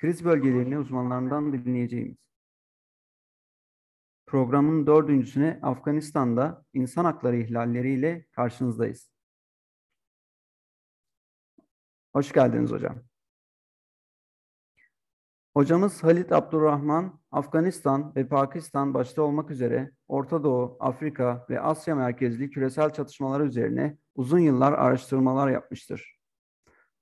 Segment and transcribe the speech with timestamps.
[0.00, 2.16] kriz bölgelerini uzmanlarından dinleyeceğimiz.
[4.26, 9.10] Programın dördüncüsüne Afganistan'da insan hakları ihlalleriyle karşınızdayız.
[12.12, 13.02] Hoş geldiniz hocam.
[15.54, 22.50] Hocamız Halit Abdurrahman, Afganistan ve Pakistan başta olmak üzere Orta Doğu, Afrika ve Asya merkezli
[22.50, 26.19] küresel çatışmalar üzerine uzun yıllar araştırmalar yapmıştır.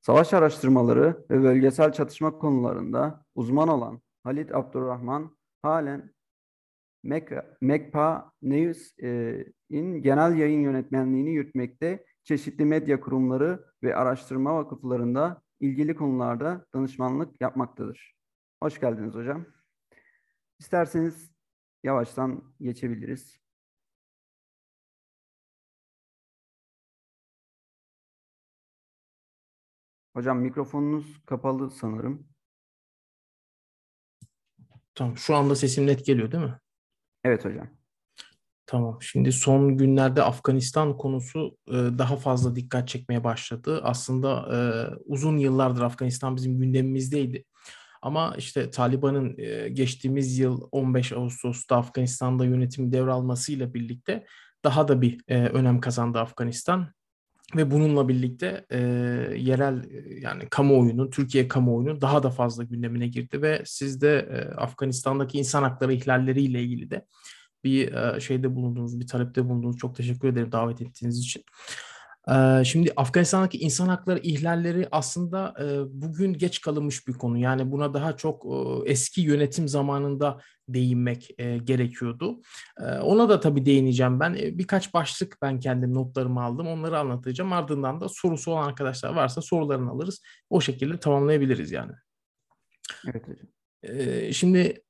[0.09, 6.15] Savaş araştırmaları ve bölgesel çatışma konularında uzman olan Halit Abdurrahman halen
[7.61, 16.67] MECPA News'in e, genel yayın yönetmenliğini yürütmekte, çeşitli medya kurumları ve araştırma vakıflarında ilgili konularda
[16.75, 18.15] danışmanlık yapmaktadır.
[18.63, 19.47] Hoş geldiniz hocam.
[20.59, 21.31] İsterseniz
[21.85, 23.48] yavaştan geçebiliriz.
[30.19, 32.27] Hocam mikrofonunuz kapalı sanırım.
[34.95, 35.17] Tamam.
[35.17, 36.59] Şu anda sesim net geliyor değil mi?
[37.25, 37.69] Evet hocam.
[38.67, 38.99] Tamam.
[39.03, 43.81] Şimdi son günlerde Afganistan konusu e, daha fazla dikkat çekmeye başladı.
[43.85, 44.59] Aslında e,
[45.05, 47.45] uzun yıllardır Afganistan bizim gündemimizdeydi.
[48.03, 54.27] Ama işte Taliban'ın e, geçtiğimiz yıl 15 Ağustos'ta Afganistan'da yönetimi devralmasıyla birlikte
[54.65, 56.98] daha da bir önem kazandı Afganistan.
[57.57, 58.79] Ve bununla birlikte e,
[59.37, 59.85] yerel
[60.23, 65.63] yani kamuoyunun, Türkiye kamuoyunun daha da fazla gündemine girdi ve siz de e, Afganistan'daki insan
[65.63, 67.07] hakları ihlalleriyle ilgili de
[67.65, 69.77] bir e, şeyde bulundunuz, bir talepte bulundunuz.
[69.77, 71.45] Çok teşekkür ederim davet ettiğiniz için.
[72.65, 75.55] Şimdi Afganistan'daki insan hakları ihlalleri aslında
[75.91, 77.39] bugün geç kalınmış bir konu.
[77.39, 78.47] Yani buna daha çok
[78.87, 81.29] eski yönetim zamanında değinmek
[81.65, 82.41] gerekiyordu.
[83.03, 84.35] Ona da tabii değineceğim ben.
[84.35, 86.67] Birkaç başlık ben kendim notlarımı aldım.
[86.67, 87.53] Onları anlatacağım.
[87.53, 90.23] Ardından da sorusu olan arkadaşlar varsa sorularını alırız.
[90.51, 91.93] O şekilde tamamlayabiliriz yani.
[93.07, 93.47] Evet hocam.
[94.33, 94.83] Şimdi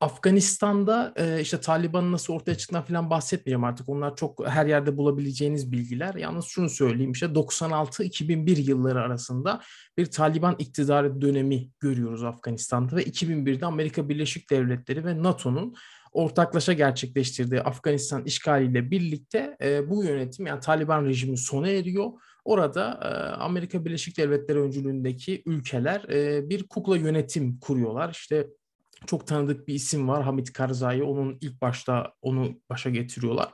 [0.00, 3.88] Afganistan'da e, işte Taliban'ın nasıl ortaya çıktığından falan bahsetmeyeceğim artık.
[3.88, 6.14] Onlar çok her yerde bulabileceğiniz bilgiler.
[6.14, 9.60] Yalnız şunu söyleyeyim işte 96-2001 yılları arasında
[9.98, 15.74] bir Taliban iktidarı dönemi görüyoruz Afganistan'da ve 2001'de Amerika Birleşik Devletleri ve NATO'nun
[16.12, 22.10] ortaklaşa gerçekleştirdiği Afganistan işgaliyle birlikte e, bu yönetim yani Taliban rejimi sona eriyor.
[22.44, 28.10] Orada e, Amerika Birleşik Devletleri öncülüğündeki ülkeler e, bir kukla yönetim kuruyorlar.
[28.10, 28.46] İşte
[29.06, 31.02] çok tanıdık bir isim var Hamit Karzai.
[31.02, 33.48] Onun ilk başta onu başa getiriyorlar.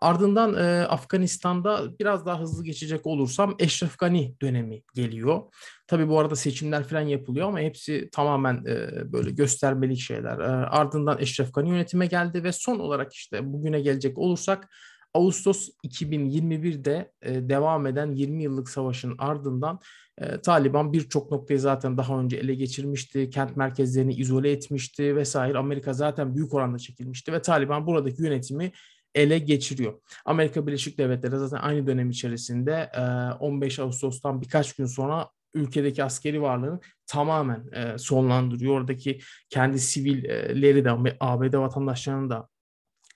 [0.00, 5.42] Ardından e, Afganistan'da biraz daha hızlı geçecek olursam Eşref Gani dönemi geliyor.
[5.86, 10.38] Tabii bu arada seçimler falan yapılıyor ama hepsi tamamen e, böyle göstermelik şeyler.
[10.38, 14.68] E, ardından Eşref Gani yönetime geldi ve son olarak işte bugüne gelecek olursak
[15.16, 19.80] Ağustos 2021'de e, devam eden 20 yıllık savaşın ardından
[20.18, 25.58] e, Taliban birçok noktayı zaten daha önce ele geçirmişti, kent merkezlerini izole etmişti vesaire.
[25.58, 28.72] Amerika zaten büyük oranda çekilmişti ve Taliban buradaki yönetimi
[29.14, 30.00] ele geçiriyor.
[30.24, 33.00] Amerika Birleşik Devletleri zaten aynı dönem içerisinde e,
[33.40, 38.80] 15 Ağustos'tan birkaç gün sonra ülkedeki askeri varlığını tamamen e, sonlandırıyor.
[38.80, 39.18] Oradaki
[39.50, 40.90] kendi sivilleri de
[41.20, 42.48] ABD vatandaşlarını da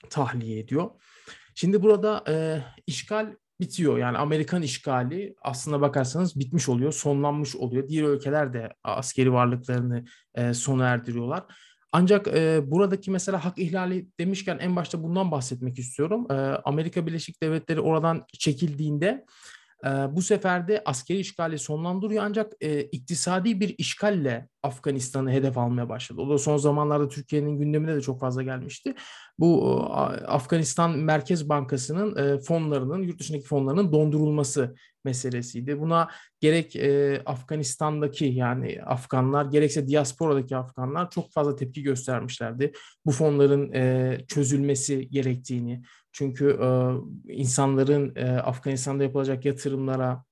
[0.09, 0.89] tahliye ediyor.
[1.55, 3.97] Şimdi burada e, işgal bitiyor.
[3.97, 7.87] Yani Amerikan işgali aslına bakarsanız bitmiş oluyor, sonlanmış oluyor.
[7.87, 11.43] Diğer ülkeler de askeri varlıklarını e, sona erdiriyorlar.
[11.91, 16.27] Ancak e, buradaki mesela hak ihlali demişken en başta bundan bahsetmek istiyorum.
[16.31, 19.25] E, Amerika Birleşik Devletleri oradan çekildiğinde
[19.85, 25.89] e, bu sefer de askeri işgali sonlandırıyor ancak e, iktisadi bir işgalle Afganistan'ı hedef almaya
[25.89, 26.21] başladı.
[26.21, 28.95] O da son zamanlarda Türkiye'nin gündemine de çok fazla gelmişti.
[29.41, 29.85] Bu
[30.27, 35.79] Afganistan Merkez Bankası'nın e, fonlarının, yurt dışındaki fonlarının dondurulması meselesiydi.
[35.79, 36.09] Buna
[36.39, 42.71] gerek e, Afganistan'daki yani Afganlar gerekse diasporadaki Afganlar çok fazla tepki göstermişlerdi.
[43.05, 45.81] Bu fonların e, çözülmesi gerektiğini.
[46.11, 46.59] Çünkü
[47.27, 50.23] insanların Afganistan'da yapılacak yatırımlara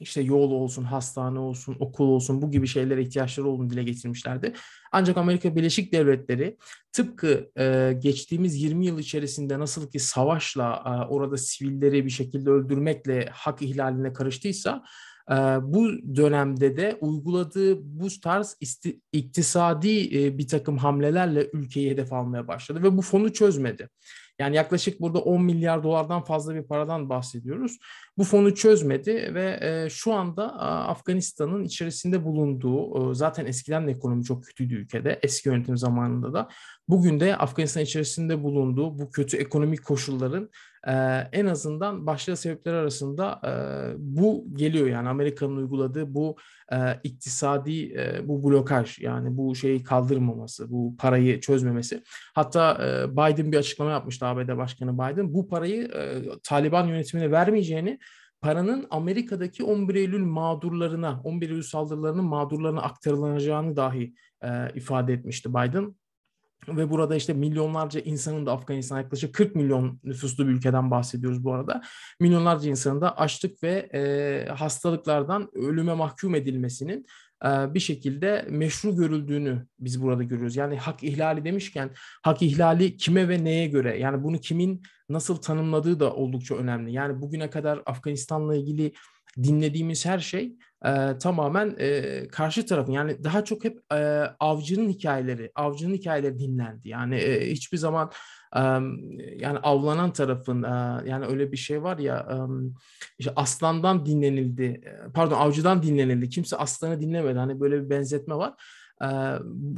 [0.00, 4.52] işte yol olsun, hastane olsun, okul olsun bu gibi şeylere ihtiyaçları olduğunu dile getirmişlerdi.
[4.92, 6.56] Ancak Amerika Birleşik Devletleri
[6.92, 13.28] tıpkı e, geçtiğimiz 20 yıl içerisinde nasıl ki savaşla e, orada sivilleri bir şekilde öldürmekle
[13.32, 14.84] hak ihlaline karıştıysa
[15.30, 22.12] e, bu dönemde de uyguladığı bu tarz isti, iktisadi e, bir takım hamlelerle ülkeyi hedef
[22.12, 23.88] almaya başladı ve bu fonu çözmedi.
[24.38, 27.78] Yani yaklaşık burada 10 milyar dolardan fazla bir paradan bahsediyoruz.
[28.18, 34.44] Bu fonu çözmedi ve e, şu anda Afganistan'ın içerisinde bulunduğu zaten eskiden de ekonomi çok
[34.44, 36.48] kötüydü ülkede eski yönetim zamanında da
[36.88, 40.50] bugün de Afganistan içerisinde bulunduğu bu kötü ekonomik koşulların
[41.32, 43.40] en azından başlıca sebepler arasında
[43.98, 44.86] bu geliyor.
[44.86, 46.36] Yani Amerika'nın uyguladığı bu
[47.04, 47.94] iktisadi
[48.24, 52.02] bu blokaj yani bu şeyi kaldırmaması, bu parayı çözmemesi.
[52.34, 52.78] Hatta
[53.12, 55.34] Biden bir açıklama yapmıştı ABD Başkanı Biden.
[55.34, 55.90] Bu parayı
[56.42, 57.98] Taliban yönetimine vermeyeceğini
[58.40, 64.14] paranın Amerika'daki 11 Eylül mağdurlarına, 11 Eylül saldırılarının mağdurlarına aktarılacağını dahi
[64.74, 65.94] ifade etmişti Biden.
[66.76, 71.54] Ve burada işte milyonlarca insanın da Afganistan yaklaşık 40 milyon nüfuslu bir ülkeden bahsediyoruz bu
[71.54, 71.82] arada.
[72.20, 77.06] Milyonlarca insanın da açlık ve e, hastalıklardan ölüme mahkum edilmesinin
[77.44, 80.56] e, bir şekilde meşru görüldüğünü biz burada görüyoruz.
[80.56, 81.90] Yani hak ihlali demişken
[82.22, 86.92] hak ihlali kime ve neye göre yani bunu kimin nasıl tanımladığı da oldukça önemli.
[86.92, 88.92] Yani bugüne kadar Afganistan'la ilgili
[89.42, 93.96] dinlediğimiz her şey e, tamamen e, karşı tarafın yani daha çok hep e,
[94.40, 96.88] avcının hikayeleri, avcının hikayeleri dinlendi.
[96.88, 98.10] Yani e, hiçbir zaman
[98.56, 98.60] e,
[99.36, 100.68] yani avlanan tarafın e,
[101.10, 102.36] yani öyle bir şey var ya e,
[103.18, 104.80] işte aslandan dinlenildi,
[105.14, 106.28] pardon avcıdan dinlenildi.
[106.28, 107.38] Kimse aslanı dinlemedi.
[107.38, 108.54] Hani böyle bir benzetme var.
[109.02, 109.06] E,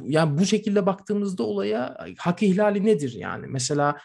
[0.05, 3.46] yani bu şekilde baktığımızda olaya hak ihlali nedir yani?
[3.46, 3.96] Mesela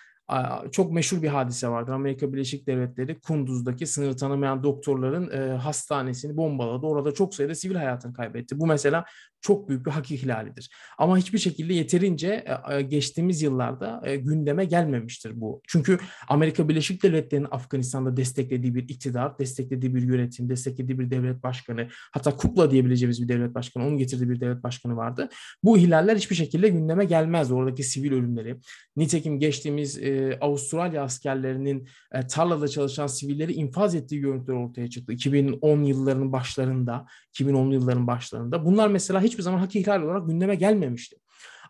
[0.71, 1.93] çok meşhur bir hadise vardır.
[1.93, 6.85] Amerika Birleşik Devletleri Kunduz'daki sınır tanımayan doktorların e, hastanesini bombaladı.
[6.85, 8.59] Orada çok sayıda sivil hayatını kaybetti.
[8.59, 9.05] Bu mesela
[9.45, 10.69] çok büyük bir hak ihlalidir.
[10.97, 15.61] Ama hiçbir şekilde yeterince e, geçtiğimiz yıllarda e, gündeme gelmemiştir bu.
[15.67, 15.97] Çünkü
[16.27, 22.35] Amerika Birleşik Devletleri'nin Afganistan'da desteklediği bir iktidar, desteklediği bir yönetim, desteklediği bir devlet başkanı, hatta
[22.35, 25.29] kukla diyebileceğimiz bir devlet başkanı, onun getirdiği bir devlet başkanı vardı.
[25.63, 27.51] Bu ihlaller hiçbir şekilde gündeme gelmez.
[27.51, 28.57] Oradaki sivil ölümleri.
[28.95, 35.13] Nitekim geçtiğimiz e, Avustralya askerlerinin e, tarlada çalışan sivilleri infaz ettiği görüntüler ortaya çıktı.
[35.13, 38.65] 2010 yıllarının başlarında, 2010 yılların başlarında.
[38.65, 41.15] Bunlar mesela hiçbir zaman hak ihlal olarak gündeme gelmemişti.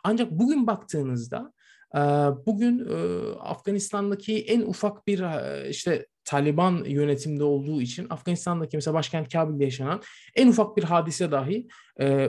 [0.03, 1.53] Ancak bugün baktığınızda
[1.95, 1.99] e,
[2.45, 2.95] bugün e,
[3.39, 10.01] Afganistan'daki en ufak bir e, işte Taliban yönetimde olduğu için Afganistan'daki mesela başkent Kabil'de yaşanan
[10.35, 11.67] en ufak bir hadise dahi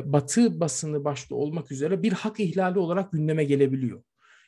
[0.05, 4.03] Batı basını başta olmak üzere bir hak ihlali olarak gündeme gelebiliyor.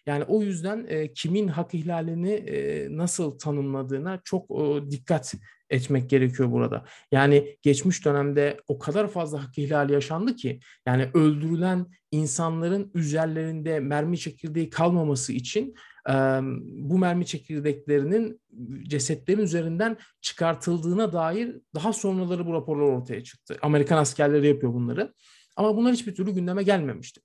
[0.09, 5.35] Yani o yüzden e, kimin hak ihlalini e, nasıl tanımladığına çok e, dikkat
[5.71, 6.85] etmek gerekiyor burada.
[7.13, 14.19] Yani geçmiş dönemde o kadar fazla hak ihlali yaşandı ki yani öldürülen insanların üzerlerinde mermi
[14.19, 15.75] çekirdeği kalmaması için
[16.09, 16.13] e,
[16.63, 18.41] bu mermi çekirdeklerinin
[18.83, 23.57] cesetlerin üzerinden çıkartıldığına dair daha sonraları bu raporlar ortaya çıktı.
[23.63, 25.15] Amerikan askerleri yapıyor bunları.
[25.59, 27.21] Ama bunlar hiçbir türlü gündeme gelmemişti.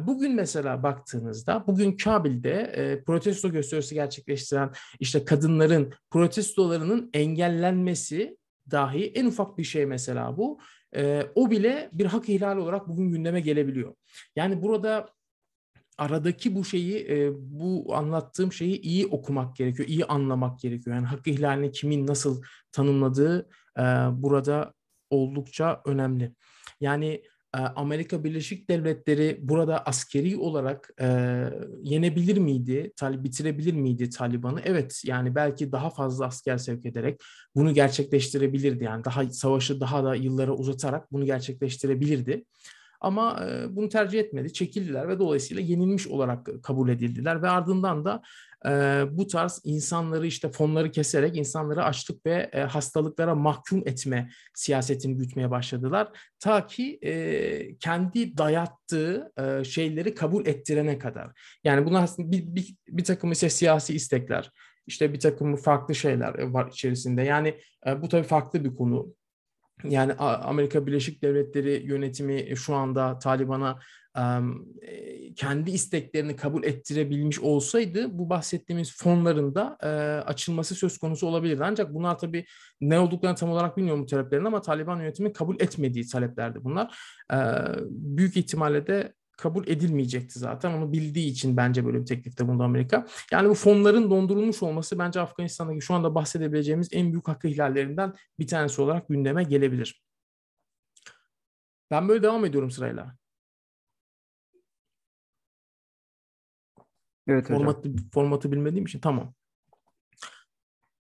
[0.00, 4.70] Bugün mesela baktığınızda bugün Kabil'de e, protesto gösterisi gerçekleştiren
[5.00, 8.38] işte kadınların protestolarının engellenmesi
[8.70, 10.58] dahi en ufak bir şey mesela bu.
[10.96, 13.94] E, o bile bir hak ihlali olarak bugün gündeme gelebiliyor.
[14.36, 15.08] Yani burada
[15.98, 20.96] aradaki bu şeyi, e, bu anlattığım şeyi iyi okumak gerekiyor, iyi anlamak gerekiyor.
[20.96, 22.42] Yani hak ihlalini kimin nasıl
[22.72, 23.48] tanımladığı
[23.78, 23.82] e,
[24.12, 24.72] burada
[25.10, 26.34] oldukça önemli.
[26.80, 31.06] Yani Amerika Birleşik Devletleri burada askeri olarak e,
[31.82, 34.60] yenebilir miydi, tal bitirebilir miydi Taliban'ı?
[34.64, 37.20] Evet, yani belki daha fazla asker sevk ederek
[37.54, 38.84] bunu gerçekleştirebilirdi.
[38.84, 42.44] Yani daha savaşı daha da yıllara uzatarak bunu gerçekleştirebilirdi.
[43.00, 48.22] Ama e, bunu tercih etmedi, çekildiler ve dolayısıyla yenilmiş olarak kabul edildiler ve ardından da
[48.66, 48.70] e,
[49.10, 55.50] bu tarz insanları işte fonları keserek insanları açlık ve e, hastalıklara mahkum etme siyasetini gütmeye
[55.50, 56.08] başladılar.
[56.40, 57.00] Ta ki
[57.80, 59.32] kendi dayattığı
[59.64, 61.58] şeyleri kabul ettirene kadar.
[61.64, 64.50] Yani bunlar aslında bir, bir, bir takım ise siyasi istekler,
[64.86, 67.22] işte bir takım farklı şeyler var içerisinde.
[67.22, 67.60] Yani
[68.02, 69.14] bu tabii farklı bir konu.
[69.84, 73.78] Yani Amerika Birleşik Devletleri yönetimi şu anda Taliban'a
[75.36, 79.76] kendi isteklerini kabul ettirebilmiş olsaydı bu bahsettiğimiz fonların da
[80.26, 81.64] açılması söz konusu olabilirdi.
[81.64, 82.44] Ancak bunlar tabii
[82.80, 86.98] ne olduklarını tam olarak bilmiyorum bu taleplerin ama Taliban yönetimi kabul etmediği taleplerdi bunlar.
[87.90, 90.72] Büyük ihtimalle de kabul edilmeyecekti zaten.
[90.72, 93.06] Onu bildiği için bence böyle bir teklifte bulundu Amerika.
[93.32, 98.46] Yani bu fonların dondurulmuş olması bence Afganistan'daki şu anda bahsedebileceğimiz en büyük hakkı ihlallerinden bir
[98.46, 100.02] tanesi olarak gündeme gelebilir.
[101.90, 103.16] Ben böyle devam ediyorum sırayla.
[107.26, 107.58] Evet hocam.
[107.58, 109.34] Formatı, formatı bilmediğim için tamam.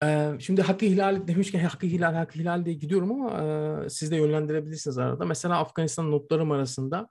[0.05, 3.43] Ee, şimdi hakkı ihlal demişken hakkı ihlal, hakkı ihlal diye gidiyorum ama
[3.85, 5.25] e, siz de yönlendirebilirsiniz arada.
[5.25, 7.09] Mesela Afganistan notlarım arasında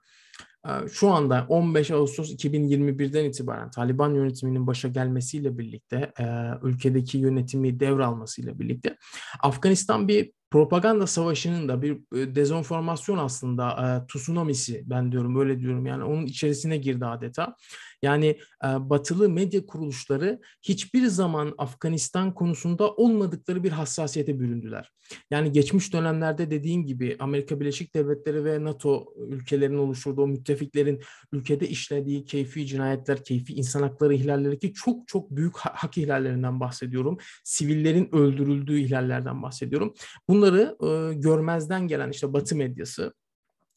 [0.92, 6.24] şu anda 15 Ağustos 2021'den itibaren Taliban yönetiminin başa gelmesiyle birlikte, e,
[6.62, 8.96] ülkedeki yönetimi devralmasıyla birlikte
[9.40, 15.86] Afganistan bir propaganda savaşının da bir e, dezenformasyon aslında e, tsunamisi ben diyorum öyle diyorum
[15.86, 17.56] yani onun içerisine girdi adeta.
[18.02, 18.26] Yani
[18.64, 24.92] e, batılı medya kuruluşları hiçbir zaman Afganistan konusunda olmadıkları bir hassasiyete büründüler.
[25.30, 31.02] Yani geçmiş dönemlerde dediğim gibi Amerika Birleşik Devletleri ve NATO ülkelerinin oluşturduğu müttefiklerin
[31.32, 37.18] ülkede işlediği keyfi cinayetler, keyfi insan hakları ihlalleri ki çok çok büyük hak ihlallerinden bahsediyorum.
[37.44, 39.94] Sivillerin öldürüldüğü ihlallerden bahsediyorum.
[40.38, 43.12] Bunları e, görmezden gelen işte Batı medyası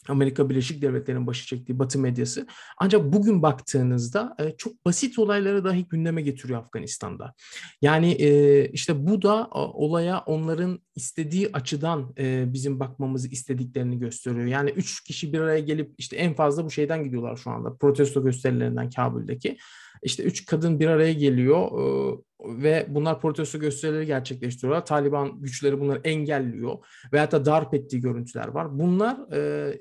[0.07, 2.47] Amerika Birleşik Devletleri'nin başı çektiği Batı medyası.
[2.77, 7.33] Ancak bugün baktığınızda e, çok basit olayları dahi gündeme getiriyor Afganistan'da.
[7.81, 14.45] Yani e, işte bu da olaya onların istediği açıdan e, bizim bakmamızı istediklerini gösteriyor.
[14.45, 17.73] Yani üç kişi bir araya gelip işte en fazla bu şeyden gidiyorlar şu anda.
[17.75, 19.57] Protesto gösterilerinden Kabul'deki.
[20.03, 21.71] İşte üç kadın bir araya geliyor
[22.39, 24.85] ve bunlar protesto gösterileri gerçekleştiriyorlar.
[24.85, 26.77] Taliban güçleri bunları engelliyor
[27.13, 28.79] veyahut da darp ettiği görüntüler var.
[28.79, 29.73] Bunlar e,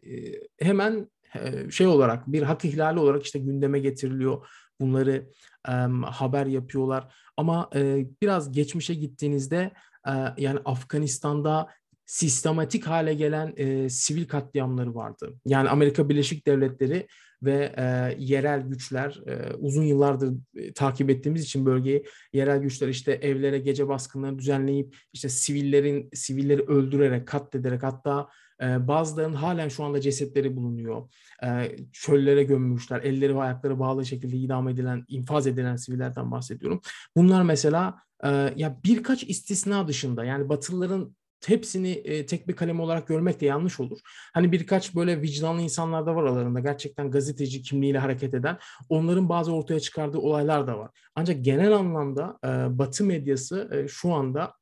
[0.61, 4.49] hemen e, şey olarak bir hak ihlali olarak işte gündeme getiriliyor.
[4.81, 5.31] Bunları
[5.69, 5.73] e,
[6.05, 7.15] haber yapıyorlar.
[7.37, 9.71] Ama e, biraz geçmişe gittiğinizde
[10.07, 11.69] e, yani Afganistan'da
[12.11, 15.35] sistematik hale gelen e, sivil katliamları vardı.
[15.47, 17.07] Yani Amerika Birleşik Devletleri
[17.43, 17.83] ve e,
[18.19, 23.89] yerel güçler e, uzun yıllardır e, takip ettiğimiz için bölgeyi yerel güçler işte evlere gece
[23.89, 28.29] baskınları düzenleyip işte sivillerin sivilleri öldürerek katlederek hatta
[28.63, 31.09] e, bazılarının halen şu anda cesetleri bulunuyor.
[31.45, 33.01] E, çöllere gömmüşler.
[33.01, 36.81] Elleri ve ayakları bağlı şekilde idam edilen, infaz edilen sivillerden bahsediyorum.
[37.17, 41.17] Bunlar mesela e, ya birkaç istisna dışında yani Batılıların
[41.47, 43.99] hepsini e, tek bir kalem olarak görmek de yanlış olur.
[44.35, 49.55] Hani birkaç böyle vicdanlı insanlar da var aralarında gerçekten gazeteci kimliğiyle hareket eden onların bazı
[49.55, 50.91] ortaya çıkardığı olaylar da var.
[51.15, 54.61] Ancak genel anlamda e, Batı medyası e, şu anda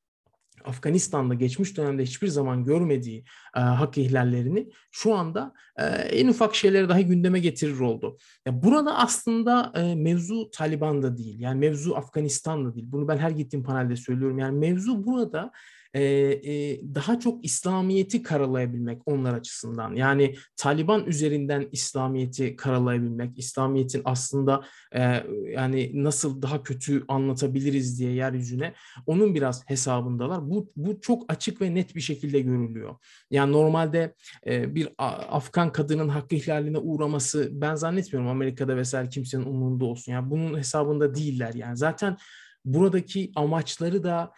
[0.64, 3.24] Afganistan'da geçmiş dönemde hiçbir zaman görmediği
[3.56, 8.18] e, hak ihlallerini şu anda e, en ufak şeyleri dahi gündeme getirir oldu.
[8.46, 11.40] Ya burada aslında e, mevzu Taliban'da değil.
[11.40, 12.86] Yani mevzu Afganistan'da değil.
[12.88, 14.38] Bunu ben her gittiğim panelde söylüyorum.
[14.38, 15.52] Yani mevzu burada
[15.94, 19.94] e, e, daha çok İslamiyet'i karalayabilmek onlar açısından.
[19.94, 24.64] Yani Taliban üzerinden İslamiyet'i karalayabilmek, İslamiyet'in aslında
[24.94, 28.74] e, yani nasıl daha kötü anlatabiliriz diye yeryüzüne
[29.06, 30.50] onun biraz hesabındalar.
[30.50, 32.94] Bu, bu çok açık ve net bir şekilde görülüyor.
[33.30, 34.14] Yani normalde
[34.46, 40.12] e, bir Afgan kadının hakkı ihlaline uğraması ben zannetmiyorum Amerika'da vesaire kimsenin umurunda olsun.
[40.12, 41.76] Yani bunun hesabında değiller yani.
[41.76, 42.16] Zaten
[42.64, 44.32] buradaki amaçları da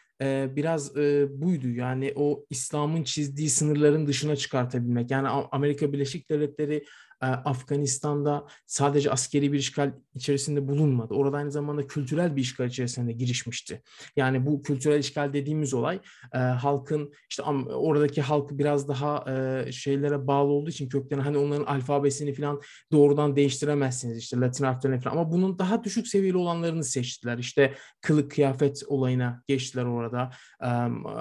[0.56, 0.96] biraz
[1.30, 1.68] buydu.
[1.68, 5.10] Yani o İslam'ın çizdiği sınırların dışına çıkartabilmek.
[5.10, 6.84] Yani Amerika Birleşik Devletleri
[7.26, 11.14] Afganistan'da sadece askeri bir işgal içerisinde bulunmadı.
[11.14, 13.82] Orada aynı zamanda kültürel bir işgal içerisinde girişmişti.
[14.16, 16.00] Yani bu kültürel işgal dediğimiz olay
[16.34, 21.64] e, halkın işte oradaki halk biraz daha e, şeylere bağlı olduğu için köklerine hani onların
[21.64, 22.60] alfabesini falan
[22.92, 27.38] doğrudan değiştiremezsiniz işte Latin harflerine falan ama bunun daha düşük seviyeli olanlarını seçtiler.
[27.38, 30.30] İşte kılık kıyafet olayına geçtiler orada.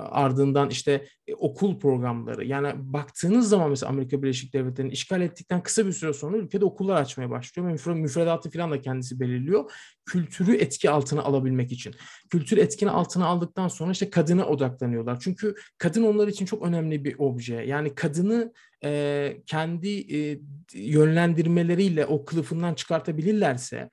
[0.09, 5.85] Ardından işte e, okul programları yani baktığınız zaman mesela Amerika Birleşik Devletleri'nin işgal ettikten kısa
[5.85, 7.95] bir süre sonra ülkede okullar açmaya başlıyor.
[7.95, 9.71] Müfredatı falan da kendisi belirliyor.
[10.05, 11.95] Kültürü etki altına alabilmek için.
[12.29, 15.19] Kültür etkini altına aldıktan sonra işte kadına odaklanıyorlar.
[15.19, 17.55] Çünkü kadın onlar için çok önemli bir obje.
[17.55, 18.53] Yani kadını
[18.83, 20.39] e, kendi e,
[20.73, 23.89] yönlendirmeleriyle o kılıfından çıkartabilirlerse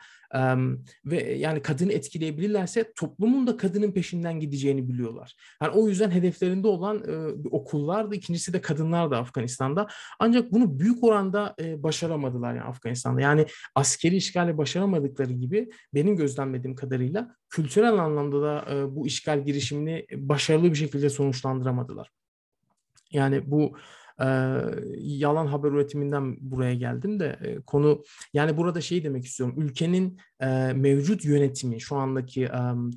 [1.05, 5.37] ve yani kadını etkileyebilirlerse toplumun da kadının peşinden gideceğini biliyorlar.
[5.63, 9.87] Yani o yüzden hedeflerinde olan e, okullar da ikincisi de kadınlar da Afganistan'da.
[10.19, 13.21] Ancak bunu büyük oranda e, başaramadılar yani Afganistan'da.
[13.21, 20.07] Yani askeri işgali başaramadıkları gibi benim gözlemlediğim kadarıyla kültürel anlamda da e, bu işgal girişimini
[20.17, 22.11] başarılı bir şekilde sonuçlandıramadılar.
[23.13, 24.06] Yani bu e,
[24.99, 30.19] yalan haber üretiminden buraya geldim de konu yani burada şey demek istiyorum ülkenin
[30.75, 32.49] mevcut yönetimi şu andaki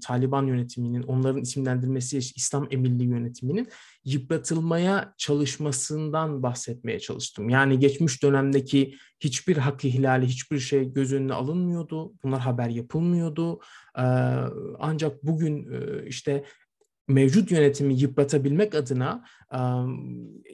[0.06, 3.68] Taliban yönetiminin onların isimlendirmesi İslam Emirliği yönetiminin
[4.06, 7.50] yıpratılmaya çalışmasından bahsetmeye çalıştım.
[7.50, 12.14] Yani geçmiş dönemdeki hiçbir hak ihlali, hiçbir şey göz önüne alınmıyordu.
[12.24, 13.60] Bunlar haber yapılmıyordu.
[14.80, 15.68] Ancak bugün
[16.08, 16.44] işte
[17.10, 19.26] mevcut yönetimi yıpratabilmek adına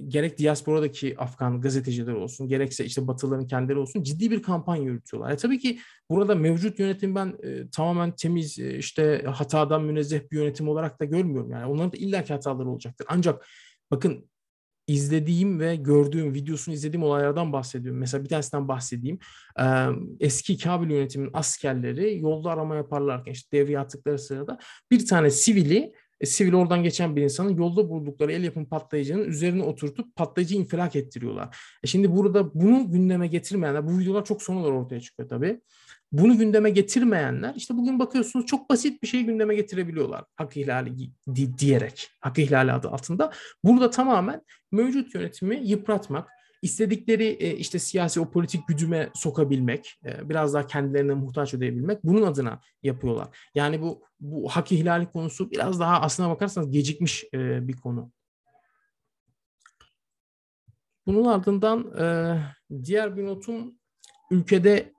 [0.08, 5.32] gerek diasporadaki Afgan gazeteciler olsun, gerekse işte Batılıların kendileri olsun ciddi bir kampanya yürütüyorlar.
[5.32, 7.38] E, tabii ki burada mevcut yönetim ben
[7.72, 11.52] tamamen temiz, işte hatadan münezzeh bir yönetim olarak da görmüyorum.
[11.52, 13.08] Yani onların da illaki hataları olacaktır.
[13.10, 13.48] Ancak
[13.92, 14.30] bakın
[14.88, 18.00] izlediğim ve gördüğüm, videosunu izlediğim olaylardan bahsediyorum.
[18.00, 19.20] Mesela bir tanesinden bahsedeyim.
[20.20, 24.58] Eski Kabil yönetiminin askerleri yolda arama yaparlarken işte devriye attıkları sırada
[24.92, 29.64] bir tane sivili e, sivil oradan geçen bir insanın yolda buldukları el yapım patlayıcının üzerine
[29.64, 31.58] oturtup patlayıcı infilak ettiriyorlar.
[31.84, 35.62] E şimdi burada bunu gündeme getirmeyenler, bu videolar çok sonralar ortaya çıkıyor tabii.
[36.12, 40.24] Bunu gündeme getirmeyenler işte bugün bakıyorsunuz çok basit bir şeyi gündeme getirebiliyorlar.
[40.36, 40.98] Hak ihlali
[41.36, 42.10] di- diyerek.
[42.22, 43.32] Hak ihlali adı altında.
[43.64, 44.42] Burada tamamen
[44.72, 46.30] mevcut yönetimi yıpratmak,
[46.62, 52.22] istedikleri e, işte siyasi o politik güdüme sokabilmek, e, biraz daha kendilerine muhtaç ödeyebilmek bunun
[52.22, 53.38] adına yapıyorlar.
[53.56, 58.12] Yani bu bu hak ihlali konusu biraz daha aslına bakarsanız gecikmiş e, bir konu.
[61.08, 61.92] Bunun ardından
[62.84, 63.80] diğer bir notum
[64.32, 64.94] ülkede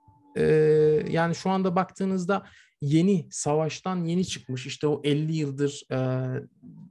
[1.09, 2.45] yani şu anda baktığınızda
[2.81, 5.83] yeni savaştan yeni çıkmış işte o 50 yıldır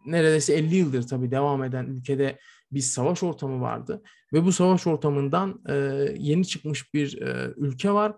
[0.07, 2.39] neredeyse 50 yıldır tabii devam eden ülkede
[2.73, 4.03] bir savaş ortamı vardı
[4.33, 5.75] ve bu savaş ortamından e,
[6.19, 8.15] yeni çıkmış bir e, ülke var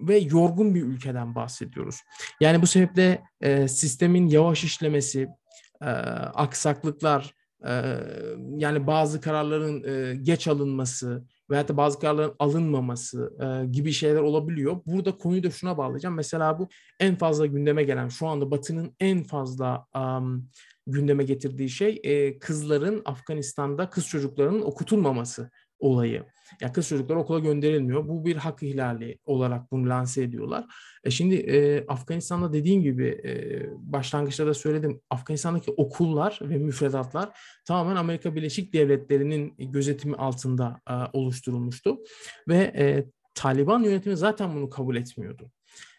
[0.00, 2.00] ve yorgun bir ülkeden bahsediyoruz.
[2.40, 5.28] Yani bu sebeple e, sistemin yavaş işlemesi,
[5.82, 5.86] e,
[6.34, 7.34] aksaklıklar,
[7.66, 7.96] e,
[8.56, 14.76] yani bazı kararların e, geç alınması veya da bazı kararların alınmaması e, gibi şeyler olabiliyor.
[14.86, 16.14] Burada konuyu da şuna bağlayacağım.
[16.14, 16.68] Mesela bu
[17.00, 20.48] en fazla gündeme gelen, şu anda Batı'nın en fazla um,
[20.92, 26.24] gündeme getirdiği şey e, kızların Afganistan'da kız çocuklarının okutulmaması olayı.
[26.60, 28.08] Yani kız çocuklar okula gönderilmiyor.
[28.08, 30.64] Bu bir hak ihlali olarak bunu lanse ediyorlar.
[31.04, 33.32] E şimdi e, Afganistan'da dediğim gibi e,
[33.78, 35.00] başlangıçta da söyledim.
[35.10, 41.98] Afganistan'daki okullar ve müfredatlar tamamen Amerika Birleşik Devletleri'nin gözetimi altında e, oluşturulmuştu.
[42.48, 45.50] Ve e, Taliban yönetimi zaten bunu kabul etmiyordu.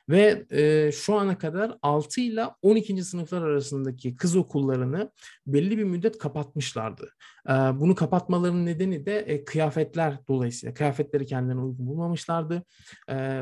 [0.09, 3.03] Ve e, şu ana kadar 6 ile 12.
[3.03, 5.11] sınıflar arasındaki kız okullarını
[5.47, 7.13] belli bir müddet kapatmışlardı.
[7.49, 10.73] Bunu kapatmalarının nedeni de e, kıyafetler dolayısıyla.
[10.73, 12.63] Kıyafetleri kendilerine uygun bulmamışlardı.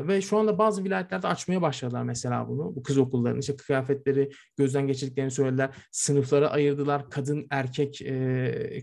[0.08, 2.76] Ve şu anda bazı vilayetlerde açmaya başladılar mesela bunu.
[2.76, 5.70] Bu kız okullarının işte kıyafetleri gözden geçirdiklerini söylediler.
[5.90, 8.02] Sınıflara ayırdılar kadın erkek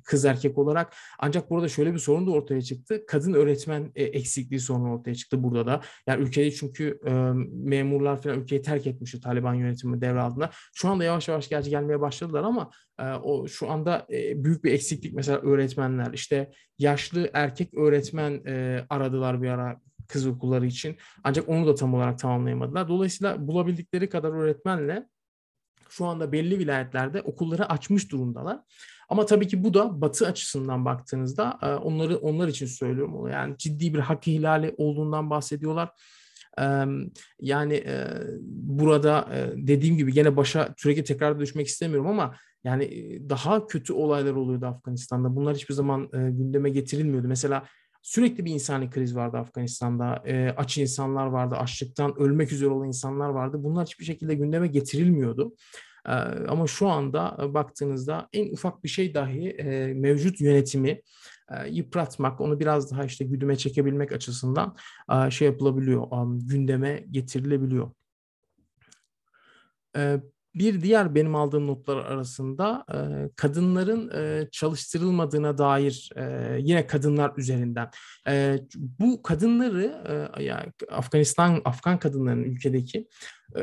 [0.03, 0.93] kız erkek olarak.
[1.19, 3.05] Ancak burada şöyle bir sorun da ortaya çıktı.
[3.07, 5.81] Kadın öğretmen e, eksikliği sorunu ortaya çıktı burada da.
[6.07, 6.99] Yani ülkede çünkü
[7.51, 10.49] memurlar falan ülkeyi terk etmişti Taliban yönetimi devraldığında.
[10.73, 12.69] Şu anda yavaş yavaş gerçi gelmeye başladılar ama
[13.23, 19.49] o şu anda büyük bir eksiklik mesela öğretmenler işte yaşlı erkek öğretmen e, aradılar bir
[19.49, 20.97] ara kız okulları için.
[21.23, 22.87] Ancak onu da tam olarak tamamlayamadılar.
[22.87, 25.07] Dolayısıyla bulabildikleri kadar öğretmenle
[25.89, 28.59] şu anda belli vilayetlerde okulları açmış durumdalar.
[29.09, 33.27] Ama tabii ki bu da Batı açısından baktığınızda onları onlar için söylüyorum.
[33.27, 35.89] Yani ciddi bir hak ihlali olduğundan bahsediyorlar.
[37.41, 37.83] Yani
[38.51, 42.89] burada dediğim gibi gene başa sürekli tekrar düşmek istemiyorum ama yani
[43.29, 45.35] daha kötü olaylar oluyordu Afganistan'da.
[45.35, 47.27] Bunlar hiçbir zaman gündeme getirilmiyordu.
[47.27, 47.63] Mesela
[48.01, 50.23] sürekli bir insani kriz vardı Afganistan'da.
[50.57, 53.57] Aç insanlar vardı, açlıktan ölmek üzere olan insanlar vardı.
[53.59, 55.55] Bunlar hiçbir şekilde gündeme getirilmiyordu.
[56.47, 59.63] Ama şu anda baktığınızda en ufak bir şey dahi
[59.95, 61.01] mevcut yönetimi
[61.69, 64.75] yıpratmak, onu biraz daha işte güdüme çekebilmek açısından
[65.29, 66.07] şey yapılabiliyor,
[66.49, 67.91] gündeme getirilebiliyor.
[70.55, 72.85] Bir diğer benim aldığım notlar arasında
[73.35, 74.11] kadınların
[74.51, 76.09] çalıştırılmadığına dair
[76.59, 77.89] yine kadınlar üzerinden.
[78.99, 80.01] Bu kadınları
[80.39, 83.07] yani Afganistan, Afgan kadınların ülkedeki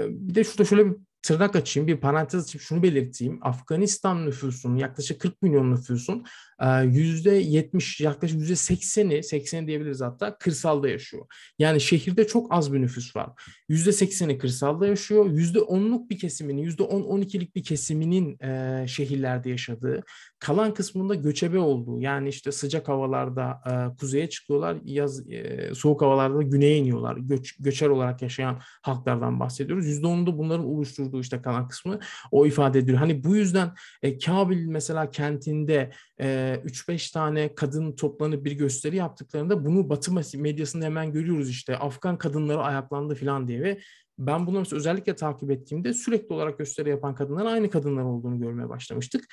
[0.09, 3.38] bir de şurada şöyle bir tırnak açayım, bir parantez açıp şunu belirteyim.
[3.42, 6.25] Afganistan nüfusunun yaklaşık 40 milyon nüfusun
[6.59, 11.27] %70 yaklaşık %80'i 80 diyebiliriz hatta kırsalda yaşıyor.
[11.59, 13.31] Yani şehirde çok az bir nüfus var.
[13.71, 15.27] %80'i kırsalda yaşıyor.
[15.27, 20.03] %10'luk bir kesiminin %10-12'lik bir kesiminin e, şehirlerde yaşadığı
[20.38, 26.43] kalan kısmında göçebe olduğu yani işte sıcak havalarda e, kuzeye çıkıyorlar yaz e, soğuk havalarda
[26.43, 27.17] güneye iniyorlar.
[27.17, 29.87] Göç, göçer olarak yaşayan halklardan bahsediyoruz.
[29.87, 31.99] %10'unda bunların oluşturduğu işte kalan kısmı
[32.31, 32.99] o ifade ediyor.
[32.99, 35.90] Hani bu yüzden e, Kabil mesela kentinde
[36.21, 42.19] e, 3-5 tane kadın toplanıp bir gösteri yaptıklarında bunu Batı medyasında hemen görüyoruz işte Afgan
[42.19, 43.81] kadınları ayaklandı falan diye ve
[44.19, 49.25] ben bunu özellikle takip ettiğimde sürekli olarak gösteri yapan kadınların aynı kadınlar olduğunu görmeye başlamıştık.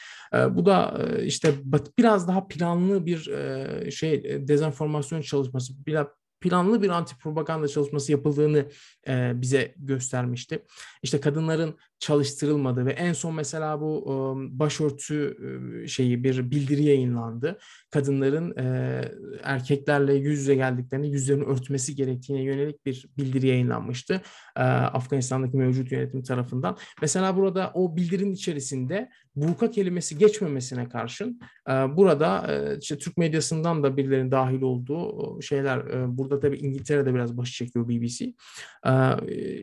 [0.50, 1.54] bu da işte
[2.00, 3.32] biraz daha planlı bir
[3.92, 5.74] şey dezenformasyon çalışması,
[6.42, 8.66] planlı bir anti propaganda çalışması yapıldığını
[9.08, 10.66] e, bize göstermişti.
[11.04, 14.06] İşte kadınların çalıştırılmadığı ve en son mesela bu
[14.52, 15.38] başörtü
[15.88, 17.60] şeyi bir bildiri yayınlandı.
[17.92, 18.54] Kadınların
[19.44, 24.22] erkeklerle yüz yüze geldiklerini yüzlerini örtmesi gerektiğine yönelik bir bildiri yayınlanmıştı.
[24.56, 26.78] Afganistan'daki mevcut yönetim tarafından.
[27.02, 32.48] Mesela burada o bildirinin içerisinde burka kelimesi geçmemesine karşın burada
[32.82, 35.84] işte Türk medyasından da birilerinin dahil olduğu şeyler
[36.18, 38.34] burada tabii İngiltere'de biraz başı çekiyor BBC.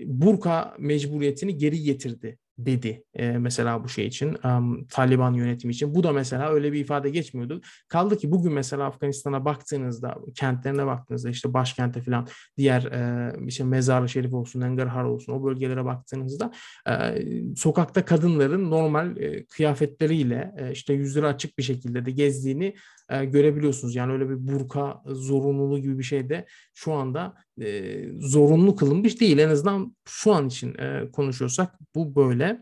[0.07, 2.28] Burka mecburiyetini geri getirdi
[2.59, 5.95] dedi e, mesela bu şey için um, Taliban yönetimi için.
[5.95, 7.61] Bu da mesela öyle bir ifade geçmiyordu.
[7.89, 14.09] Kaldı ki bugün mesela Afganistan'a baktığınızda kentlerine baktığınızda işte başkente falan diğer e, işte Mezar-ı
[14.09, 16.53] Şerif olsun, Engarhar olsun o bölgelere baktığınızda
[16.89, 17.25] e,
[17.57, 22.75] sokakta kadınların normal e, kıyafetleriyle e, işte yüzleri açık bir şekilde de gezdiğini
[23.11, 23.95] e, görebiliyorsunuz.
[23.95, 29.39] Yani öyle bir burka zorunluluğu gibi bir şey de şu anda e, zorunlu kılınmış değil.
[29.39, 32.61] En azından şu an için e, konuşuyorsak bu böyle.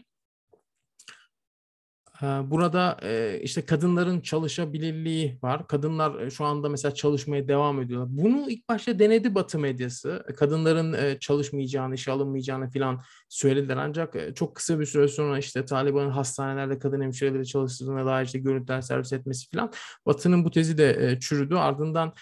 [2.22, 2.96] Burada
[3.42, 5.66] işte kadınların çalışabilirliği var.
[5.66, 8.08] Kadınlar şu anda mesela çalışmaya devam ediyorlar.
[8.10, 10.24] Bunu ilk başta denedi Batı medyası.
[10.36, 13.76] Kadınların çalışmayacağını, işe alınmayacağını falan söylediler.
[13.76, 18.80] Ancak çok kısa bir süre sonra işte Taliban'ın hastanelerde kadın hemşireleri çalıştığına dair işte görüntüler
[18.80, 19.72] servis etmesi falan.
[20.06, 21.54] Batı'nın bu tezi de çürüdü.
[21.54, 22.12] Ardından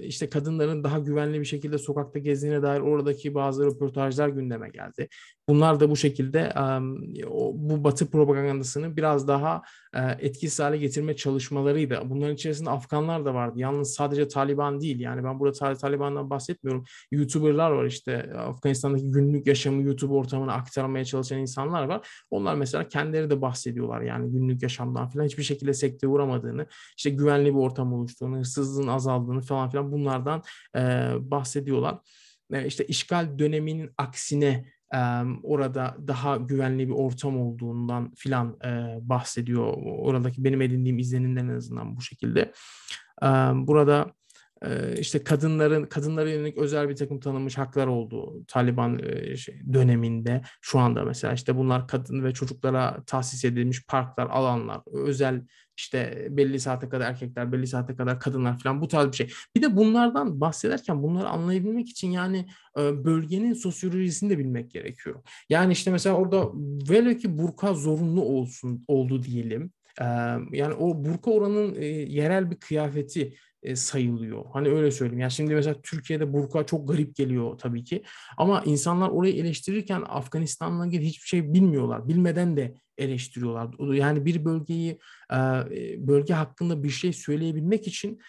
[0.00, 5.08] işte kadınların daha güvenli bir şekilde sokakta gezdiğine dair oradaki bazı röportajlar gündeme geldi.
[5.48, 6.52] Bunlar da bu şekilde
[7.54, 9.62] bu Batı propagandasını biraz daha
[10.18, 12.00] etkisiz hale getirme çalışmalarıydı.
[12.04, 13.54] Bunların içerisinde Afganlar da vardı.
[13.58, 15.00] Yalnız sadece Taliban değil.
[15.00, 16.84] Yani ben burada Taliban'dan bahsetmiyorum.
[17.10, 22.08] YouTuber'lar var işte Afganistan'daki günlük yaşamı YouTube ortamına aktarmaya çalışan insanlar var.
[22.30, 27.54] Onlar mesela kendileri de bahsediyorlar yani günlük yaşamdan falan hiçbir şekilde sekteye uğramadığını, işte güvenli
[27.54, 30.42] bir ortam oluştuğunu, hırsızlığın azaldığını falan filan bunlardan
[31.30, 31.98] bahsediyorlar.
[32.66, 34.64] İşte işgal döneminin aksine
[35.42, 38.58] orada daha güvenli bir ortam olduğundan filan
[39.00, 39.74] bahsediyor.
[39.84, 42.52] Oradaki benim edindiğim izlenimler en azından bu şekilde.
[43.54, 44.12] Burada
[44.98, 49.00] işte kadınların kadınlara yönelik özel bir takım tanınmış haklar olduğu Taliban
[49.36, 55.42] şey, döneminde şu anda mesela işte bunlar kadın ve çocuklara tahsis edilmiş parklar, alanlar, özel
[55.76, 59.30] işte belli saate kadar erkekler, belli saate kadar kadınlar falan bu tarz bir şey.
[59.56, 62.46] Bir de bunlardan bahsederken bunları anlayabilmek için yani
[62.76, 65.22] bölgenin sosyolojisini de bilmek gerekiyor.
[65.48, 66.48] Yani işte mesela orada
[66.90, 69.72] velev ki burka zorunlu olsun oldu diyelim.
[70.52, 71.74] Yani o burka oranın
[72.06, 73.34] yerel bir kıyafeti
[73.74, 74.44] sayılıyor.
[74.52, 75.20] Hani öyle söyleyeyim.
[75.20, 78.02] Yani şimdi mesela Türkiye'de burka çok garip geliyor tabii ki.
[78.36, 82.08] Ama insanlar orayı eleştirirken Afganistan'la ilgili hiçbir şey bilmiyorlar.
[82.08, 83.94] Bilmeden de eleştiriyorlar.
[83.94, 84.98] Yani bir bölgeyi
[85.98, 88.20] bölge hakkında bir şey söyleyebilmek için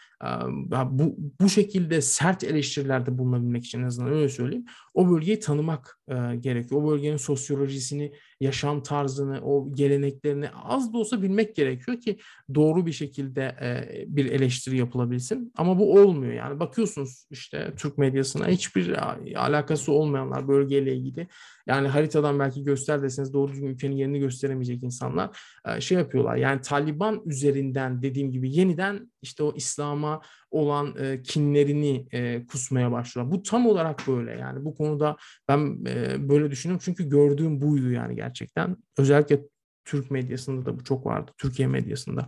[0.92, 4.66] bu, bu şekilde sert eleştirilerde bulunabilmek için en azından öyle söyleyeyim.
[4.94, 6.00] O bölgeyi tanımak
[6.40, 6.82] gerekiyor.
[6.82, 12.18] O bölgenin sosyolojisini, yaşam tarzını, o geleneklerini az da olsa bilmek gerekiyor ki
[12.56, 13.56] doğru bir şekilde
[14.08, 15.54] bir eleştiri yapılabilsin.
[15.58, 16.60] Ama bu olmuyor yani.
[16.60, 18.96] Bakıyorsunuz işte Türk medyasına hiçbir
[19.36, 21.28] alakası olmayanlar bölgeyle ilgili.
[21.68, 25.40] Yani haritadan belki göster deseniz doğru düzgün ülkenin yerini gösteremeyecek insanlar
[25.80, 26.36] şey yapıyorlar.
[26.36, 33.38] Yani Taliban üzerinden dediğim gibi yeniden işte o İslam'a olan e, kinlerini e, kusmaya başlıyorlar.
[33.38, 38.16] Bu tam olarak böyle yani bu konuda ben e, böyle düşünüyorum çünkü gördüğüm buydu yani
[38.16, 38.78] gerçekten.
[38.98, 39.42] Özellikle
[39.86, 41.32] Türk medyasında da bu çok vardı.
[41.38, 42.28] Türkiye medyasında.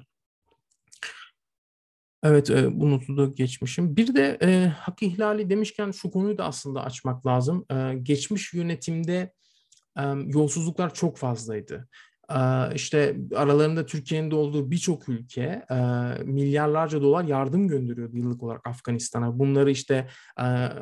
[2.24, 3.96] Evet, e, bu notu da geçmişim.
[3.96, 7.66] Bir de e, hak ihlali demişken şu konuyu da aslında açmak lazım.
[7.72, 9.34] E, geçmiş yönetimde
[10.00, 11.90] e, yolsuzluklar çok fazlaydı
[12.76, 15.66] işte aralarında Türkiye'nin de olduğu birçok ülke
[16.24, 19.40] milyarlarca dolar yardım gönderiyordu yıllık olarak Afganistan'a.
[19.40, 20.08] Bunları işte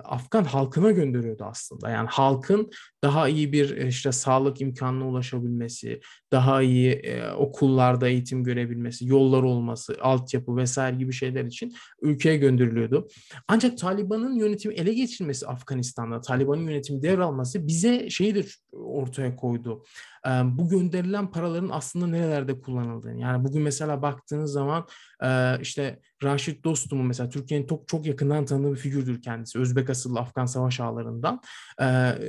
[0.04, 1.90] Afgan halkına gönderiyordu aslında.
[1.90, 2.70] Yani halkın
[3.04, 6.00] daha iyi bir işte sağlık imkanına ulaşabilmesi,
[6.32, 7.02] daha iyi
[7.38, 13.08] okullarda eğitim görebilmesi, yollar olması, altyapı vesaire gibi şeyler için ülkeye gönderiliyordu.
[13.48, 19.84] Ancak Taliban'ın yönetimi ele geçirmesi Afganistan'da, Taliban'ın yönetimi devralması bize şeyi de ortaya koydu
[20.44, 23.20] bu gönderilen paraların aslında nerelerde kullanıldığını.
[23.22, 24.88] Yani bugün mesela baktığınız zaman
[25.62, 29.60] işte Raşit Dostum'u mesela Türkiye'nin çok çok yakından tanıdığı bir figürdür kendisi.
[29.60, 31.42] Özbek asıllı Afgan savaş ağlarından.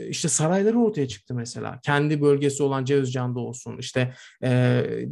[0.08, 1.80] işte sarayları ortaya çıktı mesela.
[1.82, 3.78] Kendi bölgesi olan Cevizcan'da olsun.
[3.78, 4.14] işte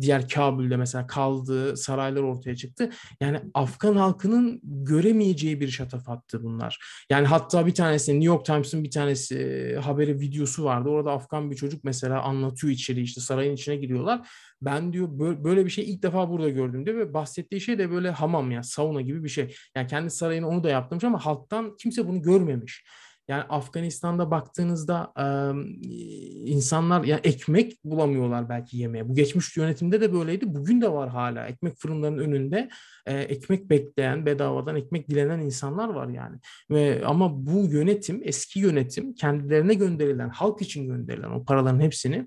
[0.00, 2.90] diğer Kabul'de mesela kaldığı saraylar ortaya çıktı.
[3.20, 6.78] Yani Afgan halkının göremeyeceği bir şatafattı bunlar.
[7.10, 10.88] Yani hatta bir tanesi New York Times'ın bir tanesi haberi videosu vardı.
[10.88, 14.28] Orada Afgan bir çocuk mesela anlatıyor içeri işte sarayın içine giriyorlar.
[14.64, 15.08] Ben diyor
[15.44, 18.62] böyle bir şey ilk defa burada gördüm diyor ve bahsettiği şey de böyle hamam ya
[18.62, 19.54] sauna gibi bir şey.
[19.76, 22.84] Yani kendi sarayını onu da yaptırmış ama halktan kimse bunu görmemiş.
[23.28, 25.26] Yani Afganistan'da baktığınızda e,
[26.50, 29.08] insanlar yani ekmek bulamıyorlar belki yemeye.
[29.08, 30.54] Bu geçmiş yönetimde de böyleydi.
[30.54, 31.46] Bugün de var hala.
[31.46, 32.68] Ekmek fırınlarının önünde
[33.06, 36.36] e, ekmek bekleyen, bedavadan ekmek dilenen insanlar var yani.
[36.70, 42.26] Ve ama bu yönetim, eski yönetim kendilerine gönderilen, halk için gönderilen o paraların hepsini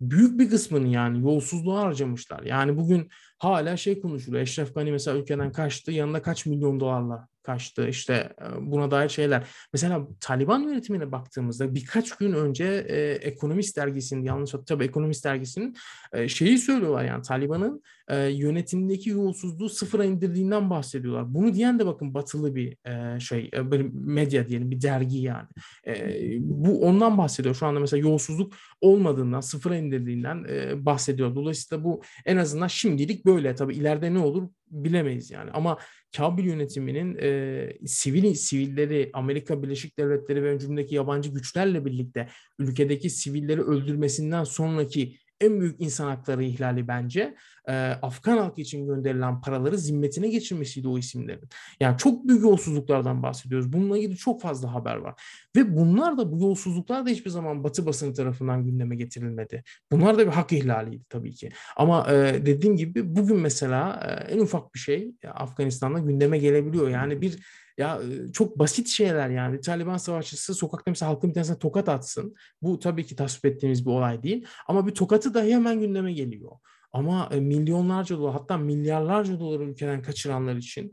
[0.00, 2.42] büyük bir kısmını yani yolsuzluğa harcamışlar.
[2.42, 4.42] Yani bugün hala şey konuşuluyor.
[4.42, 5.92] Eşref Gani mesela ülkeden kaçtı.
[5.92, 9.46] Yanında kaç milyon dolarla kaçtı işte buna dair şeyler.
[9.72, 15.76] Mesela Taliban yönetimine baktığımızda birkaç gün önce e, Ekonomist dergisinin yanlış tabii Ekonomist dergisinin
[16.12, 21.34] e, şeyi söylüyorlar yani Taliban'ın e, yönetimdeki yolsuzluğu sıfıra indirdiğinden bahsediyorlar.
[21.34, 25.48] Bunu diyen de bakın batılı bir e, şey e, bir medya diyelim bir dergi yani.
[25.86, 25.94] E,
[26.40, 27.54] bu ondan bahsediyor.
[27.54, 31.34] Şu anda mesela yolsuzluk olmadığından sıfıra indirdiğinden e, bahsediyor.
[31.34, 33.54] Dolayısıyla bu en azından şimdilik böyle.
[33.54, 35.50] Tabii ileride ne olur bilemeyiz yani.
[35.50, 35.78] Ama
[36.16, 43.62] Kabil yönetiminin e, sivil sivilleri Amerika Birleşik Devletleri ve öncümdeki yabancı güçlerle birlikte ülkedeki sivilleri
[43.62, 47.34] öldürmesinden sonraki en büyük insan hakları ihlali bence
[47.68, 47.72] e,
[48.02, 51.48] Afgan halkı için gönderilen paraları zimmetine geçirmesiydi o isimlerin.
[51.80, 53.72] Yani çok büyük yolsuzluklardan bahsediyoruz.
[53.72, 55.22] Bununla ilgili çok fazla haber var.
[55.56, 59.62] Ve bunlar da bu yolsuzluklar da hiçbir zaman Batı basını tarafından gündeme getirilmedi.
[59.92, 61.50] Bunlar da bir hak ihlaliydi tabii ki.
[61.76, 66.88] Ama e, dediğim gibi bugün mesela e, en ufak bir şey Afganistan'da gündeme gelebiliyor.
[66.88, 67.38] Yani bir
[67.78, 68.00] ya
[68.32, 69.56] çok basit şeyler yani.
[69.56, 72.34] Bir Taliban savaşçısı sokakta mesela halkın bir tanesine tokat atsın.
[72.62, 74.46] Bu tabii ki tasvip ettiğimiz bir olay değil.
[74.68, 76.52] Ama bir tokatı dahi hemen gündeme geliyor.
[76.92, 80.92] Ama milyonlarca dolar hatta milyarlarca doları ülkeden kaçıranlar için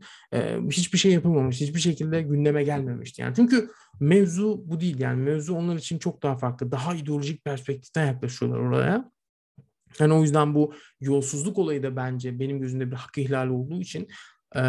[0.71, 3.21] hiçbir şey yapılmamış, hiçbir şekilde gündeme gelmemişti.
[3.21, 3.69] Yani çünkü
[3.99, 9.11] mevzu bu değil yani mevzu onlar için çok daha farklı, daha ideolojik perspektiften yaklaşıyorlar oraya.
[9.99, 14.07] Yani o yüzden bu yolsuzluk olayı da bence benim gözümde bir hak ihlali olduğu için
[14.55, 14.59] e,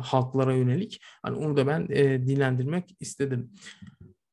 [0.00, 1.00] halklara yönelik.
[1.22, 3.50] Hani onu da ben e, dinlendirmek istedim.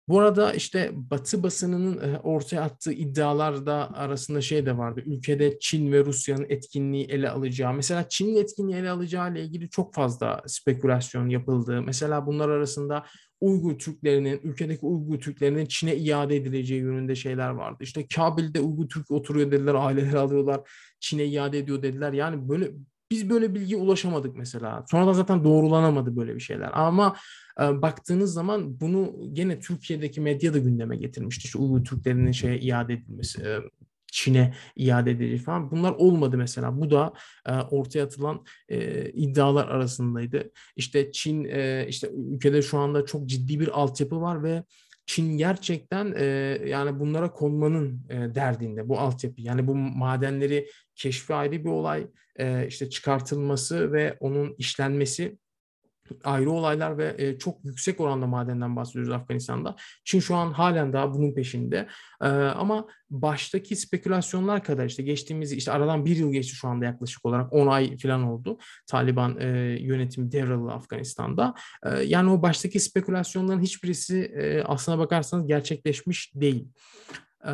[0.08, 5.04] Bu arada işte Batı basınının e, ortaya attığı iddialarda arasında şey de vardı.
[5.06, 7.74] Ülkede Çin ve Rusya'nın etkinliği ele alacağı.
[7.74, 11.82] Mesela Çin'in etkinliği ele alacağı ile ilgili çok fazla spekülasyon yapıldı.
[11.82, 13.06] Mesela bunlar arasında
[13.42, 17.78] Uygur Türklerinin, ülkedeki Uygur Türklerinin Çin'e iade edileceği yönünde şeyler vardı.
[17.82, 20.62] İşte Kabil'de Uygur Türk oturuyor dediler, aileleri alıyorlar,
[21.00, 22.14] Çin'e iade ediyor dediler.
[22.14, 22.72] Yani böyle
[23.14, 24.86] biz böyle bilgiye ulaşamadık mesela.
[24.92, 26.70] Sonradan zaten doğrulanamadı böyle bir şeyler.
[26.74, 27.16] Ama
[27.62, 31.46] e, baktığınız zaman bunu gene Türkiye'deki medya da gündeme getirmişti.
[31.46, 33.58] İşte Uygur Türklerinin şeye iade edilmesi, e,
[34.12, 35.72] Çin'e iade edilecek falan.
[35.72, 36.82] Bunlar olmadı mesela.
[36.82, 37.14] Bu da
[37.46, 40.52] e, ortaya atılan e, iddialar arasındaydı.
[40.76, 44.64] İşte Çin, e, işte ülkede şu anda çok ciddi bir altyapı var ve
[45.06, 46.26] Çin gerçekten e,
[46.66, 49.42] yani bunlara konmanın e, derdinde bu altyapı.
[49.42, 52.08] Yani bu madenleri keşfi ayrı bir olay,
[52.40, 55.38] e, işte çıkartılması ve onun işlenmesi
[56.24, 59.76] ayrı olaylar ve e, çok yüksek oranda madenden bahsediyoruz Afganistan'da.
[60.04, 61.88] Çin şu an halen daha bunun peşinde.
[62.22, 67.26] E, ama baştaki spekülasyonlar kadar işte geçtiğimiz işte aradan bir yıl geçti şu anda yaklaşık
[67.26, 68.58] olarak 10 ay falan oldu.
[68.88, 69.48] Taliban e,
[69.80, 71.54] yönetimi devraldı Afganistan'da.
[71.86, 76.68] E, yani o baştaki spekülasyonların hiçbirisi e, aslına bakarsanız gerçekleşmiş değil.
[77.46, 77.54] E,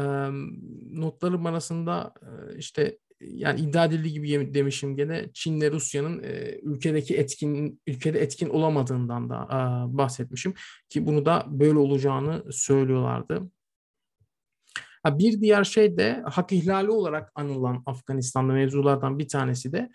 [0.93, 7.82] notlarım arasında e, işte yani iddia edildiği gibi demişim gene Çin'le Rusya'nın e, ülkedeki etkin
[7.88, 9.58] ülkede etkin olamadığından da e,
[9.97, 10.53] bahsetmişim
[10.89, 13.51] ki bunu da böyle olacağını söylüyorlardı.
[15.03, 19.89] Ha, bir diğer şey de hak ihlali olarak anılan Afganistan'da mevzulardan bir tanesi de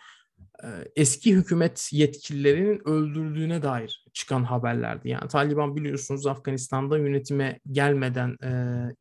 [0.96, 5.08] eski hükümet yetkililerinin öldürüldüğüne dair çıkan haberlerdi.
[5.08, 8.36] Yani Taliban biliyorsunuz Afganistan'da yönetime gelmeden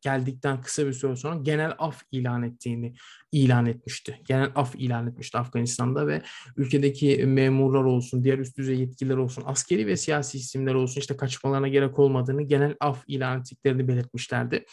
[0.00, 2.94] geldikten kısa bir süre sonra genel af ilan ettiğini
[3.32, 4.20] ilan etmişti.
[4.24, 6.22] Genel af ilan etmişti Afganistan'da ve
[6.56, 11.68] ülkedeki memurlar olsun, diğer üst düzey yetkililer olsun, askeri ve siyasi isimler olsun işte kaçmalarına
[11.68, 14.64] gerek olmadığını genel af ilan ettiklerini belirtmişlerdi.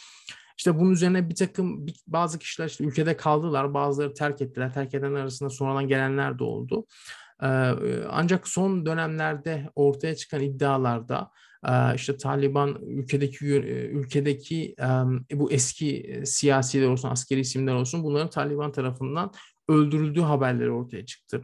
[0.58, 4.74] İşte bunun üzerine bir takım bazı kişiler işte ülkede kaldılar, bazıları terk ettiler.
[4.74, 6.86] Terk eden arasında sonradan gelenler de oldu.
[8.10, 11.30] Ancak son dönemlerde ortaya çıkan iddialarda
[11.94, 13.46] işte Taliban ülkedeki
[13.92, 14.74] ülkedeki
[15.32, 19.32] bu eski siyasiler olsun, askeri isimler olsun bunların Taliban tarafından
[19.68, 21.40] öldürüldüğü haberleri ortaya çıktı.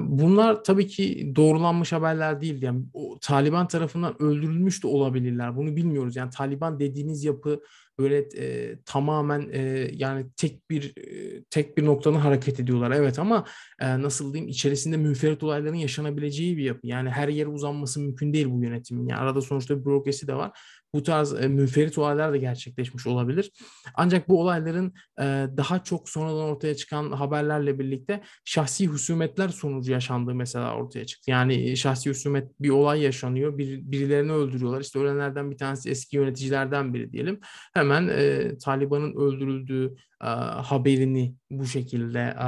[0.00, 2.62] Bunlar tabii ki doğrulanmış haberler değil.
[2.62, 5.56] Yani o, Taliban tarafından öldürülmüş de olabilirler.
[5.56, 6.16] Bunu bilmiyoruz.
[6.16, 7.60] Yani Taliban dediğiniz yapı
[7.98, 12.90] böyle e, tamamen e, yani tek bir e, tek bir noktadan hareket ediyorlar.
[12.90, 13.44] Evet ama
[13.80, 16.86] e, nasıl diyeyim içerisinde münferit olayların yaşanabileceği bir yapı.
[16.86, 19.08] Yani her yere uzanması mümkün değil bu yönetimin.
[19.08, 20.58] Yani arada sonuçta bürokrasi de var
[20.96, 23.52] bu tarz e, münferit olaylar da gerçekleşmiş olabilir.
[23.94, 25.24] Ancak bu olayların e,
[25.56, 31.30] daha çok sonradan ortaya çıkan haberlerle birlikte şahsi husumetler sonucu yaşandığı mesela ortaya çıktı.
[31.30, 34.80] Yani e, şahsi husumet bir olay yaşanıyor, bir, birilerini öldürüyorlar.
[34.80, 37.40] İşte ölenlerden bir tanesi eski yöneticilerden biri diyelim.
[37.74, 42.46] Hemen e, Taliban'ın öldürüldüğü e, haberini bu şekilde e,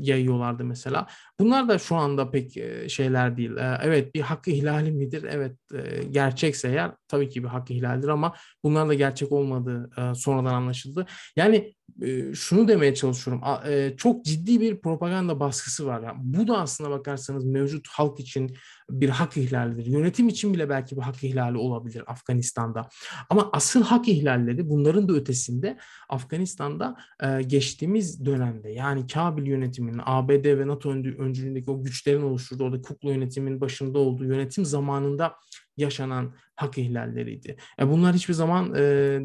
[0.00, 1.06] yayıyorlardı mesela.
[1.40, 2.52] Bunlar da şu anda pek
[2.90, 3.56] şeyler değil.
[3.56, 5.26] E, evet bir hakkı ihlali midir?
[5.30, 10.14] Evet e, gerçekse eğer tabii ki bir hakkı ihlaldir ama bunlar da gerçek olmadığı e,
[10.14, 11.06] sonradan anlaşıldı.
[11.36, 13.42] Yani e, şunu demeye çalışıyorum.
[13.68, 16.02] E, çok ciddi bir propaganda baskısı var.
[16.02, 18.56] Yani bu da aslına bakarsanız mevcut halk için
[18.90, 19.86] bir hak ihlalidir.
[19.86, 22.88] Yönetim için bile belki bir hak ihlali olabilir Afganistan'da.
[23.30, 25.78] Ama asıl hak ihlalleri bunların da ötesinde
[26.08, 32.82] Afganistan'da e, geçtiğimiz dönemde yani Kabil yönetiminin ABD ve NATO öncülüğündeki o güçlerin oluşturduğu orada
[32.82, 35.34] kukla yönetimin başında olduğu yönetim zamanında
[35.76, 37.56] yaşanan hak ihlalleriydi.
[37.80, 39.20] E bunlar hiçbir zaman e,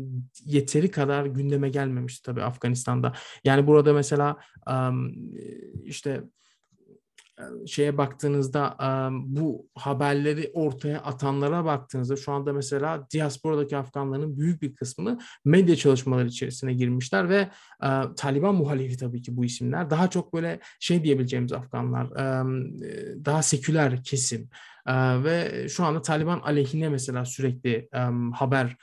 [0.46, 3.14] yeteri kadar gündeme gelmemişti tabii Afganistan'da.
[3.44, 4.38] Yani burada mesela
[4.70, 5.14] um,
[5.84, 6.24] işte
[7.67, 8.78] şeye baktığınızda
[9.25, 16.28] bu haberleri ortaya atanlara baktığınızda şu anda mesela diasporadaki Afganların büyük bir kısmı medya çalışmaları
[16.28, 17.49] içerisine girmişler ve
[18.17, 19.89] Taliban muhalifi tabii ki bu isimler.
[19.89, 22.15] Daha çok böyle şey diyebileceğimiz Afganlar
[23.25, 24.49] daha seküler kesim
[25.23, 27.89] ve şu anda Taliban aleyhine mesela sürekli
[28.34, 28.78] haber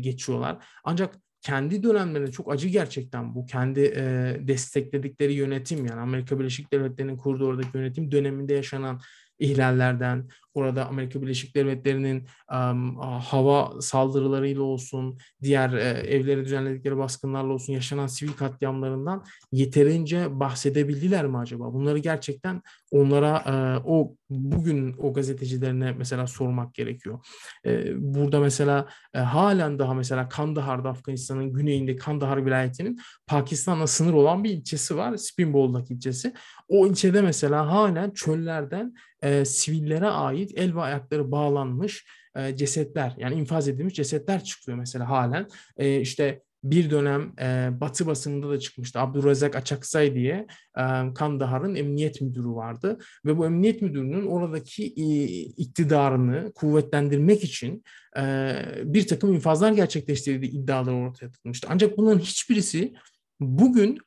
[0.00, 0.64] geçiyorlar.
[0.84, 3.46] Ancak kendi dönemlerinde çok acı gerçekten bu.
[3.46, 9.00] Kendi e, destekledikleri yönetim yani Amerika Birleşik Devletleri'nin kurduğu oradaki yönetim döneminde yaşanan
[9.38, 17.72] ihlallerden, orada Amerika Birleşik Devletleri'nin um, hava saldırılarıyla olsun, diğer e, evlere düzenledikleri baskınlarla olsun
[17.72, 21.72] yaşanan sivil katliamlarından yeterince bahsedebildiler mi acaba?
[21.72, 27.26] Bunları gerçekten onlara e, o bugün o gazetecilerine mesela sormak gerekiyor.
[27.66, 34.44] E, burada mesela e, halen daha mesela Kandahar'da Afganistan'ın güneyinde Kandahar vilayetinin Pakistan'la sınır olan
[34.44, 35.16] bir ilçesi var.
[35.16, 36.34] Spinbol'daki ilçesi.
[36.68, 43.34] O ilçede mesela halen çöllerden e, sivillere ait el ve ayakları bağlanmış e, cesetler yani
[43.34, 45.48] infaz edilmiş cesetler çıkıyor mesela halen.
[45.76, 49.00] E, işte bir dönem e, Batı basınında da çıkmıştı.
[49.00, 50.46] Abdurrazak Açaksay diye
[50.78, 57.84] e, Kandahar'ın emniyet müdürü vardı ve bu emniyet müdürünün oradaki e, iktidarını kuvvetlendirmek için
[58.18, 61.68] e, bir takım infazlar gerçekleştirdiği iddiaları ortaya atılmıştı.
[61.70, 62.94] Ancak bunların hiçbirisi
[63.40, 63.98] bugün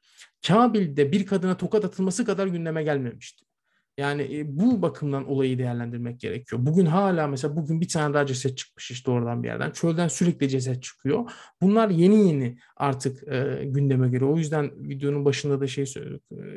[0.48, 3.45] Kabil'de bir kadına tokat atılması kadar gündeme gelmemişti.
[3.98, 6.66] Yani e, bu bakımdan olayı değerlendirmek gerekiyor.
[6.66, 9.72] Bugün hala mesela bugün bir tane daha ceset çıkmış işte oradan bir yerden.
[9.72, 11.32] Çölden sürekli ceset çıkıyor.
[11.62, 14.32] Bunlar yeni yeni artık e, gündeme geliyor.
[14.32, 15.86] O yüzden videonun başında da şey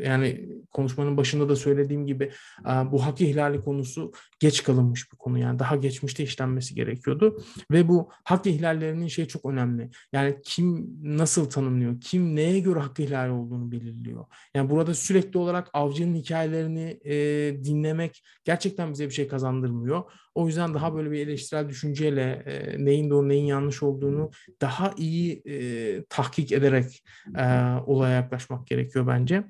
[0.02, 2.24] yani konuşmanın başında da söylediğim gibi
[2.64, 5.38] e, bu hak ihlali konusu geç kalınmış bir konu.
[5.38, 7.42] Yani daha geçmişte işlenmesi gerekiyordu.
[7.70, 9.90] Ve bu hak ihlallerinin şey çok önemli.
[10.12, 12.00] Yani kim nasıl tanımlıyor?
[12.00, 14.24] Kim neye göre hak ihlali olduğunu belirliyor.
[14.54, 17.27] Yani burada sürekli olarak avcının hikayelerini e,
[17.64, 20.02] dinlemek gerçekten bize bir şey kazandırmıyor.
[20.34, 25.42] O yüzden daha böyle bir eleştirel düşünceyle e, neyin doğru neyin yanlış olduğunu daha iyi
[25.46, 27.04] e, tahkik ederek
[27.38, 27.44] e,
[27.86, 29.44] olaya yaklaşmak gerekiyor bence.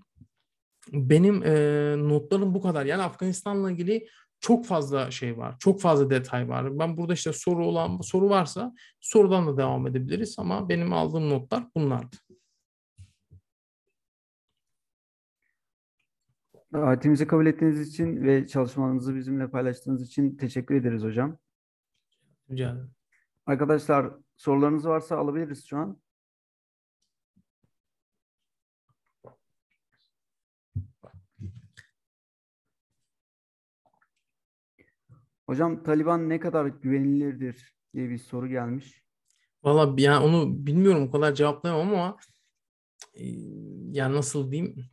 [0.93, 1.53] Benim e,
[1.99, 2.87] notlarım bu kadar.
[2.87, 4.07] Yani Afganistan'la ilgili
[4.41, 5.57] çok fazla şey var.
[5.59, 6.79] Çok fazla detay var.
[6.79, 11.65] Ben burada işte soru olan soru varsa sorudan da devam edebiliriz ama benim aldığım notlar
[11.75, 12.17] bunlardı.
[16.73, 21.39] Davetimizi kabul ettiğiniz için ve çalışmalarınızı bizimle paylaştığınız için teşekkür ederiz hocam.
[22.51, 22.91] Rica ederim.
[23.47, 26.01] Arkadaşlar sorularınız varsa alabiliriz şu an.
[35.47, 39.03] Hocam Taliban ne kadar güvenilirdir diye bir soru gelmiş.
[39.63, 42.17] Valla yani onu bilmiyorum o kadar cevaplayamam ama
[43.15, 43.25] e,
[43.91, 44.91] yani nasıl diyeyim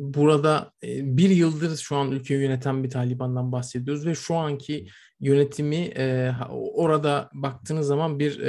[0.00, 4.86] burada bir yıldır şu an ülkeyi yöneten bir Taliban'dan bahsediyoruz ve şu anki
[5.20, 5.92] yönetimi
[6.50, 8.40] orada baktığınız zaman bir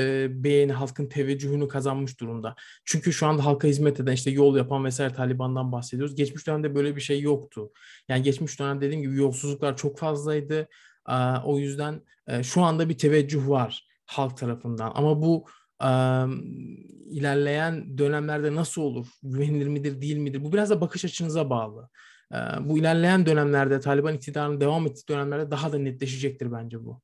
[0.43, 2.55] beğeni halkın teveccühünü kazanmış durumda.
[2.85, 6.15] Çünkü şu anda halka hizmet eden işte yol yapan vesaire Taliban'dan bahsediyoruz.
[6.15, 7.71] Geçmiş dönemde böyle bir şey yoktu.
[8.09, 10.67] Yani geçmiş dönemde dediğim gibi yolsuzluklar çok fazlaydı.
[11.45, 12.01] O yüzden
[12.41, 15.45] şu anda bir teveccüh var halk tarafından ama bu
[17.05, 19.07] ilerleyen dönemlerde nasıl olur?
[19.23, 20.43] Güvenilir midir, değil midir?
[20.43, 21.89] Bu biraz da bakış açınıza bağlı.
[22.61, 27.01] bu ilerleyen dönemlerde Taliban iktidarının devam ettiği dönemlerde daha da netleşecektir bence bu.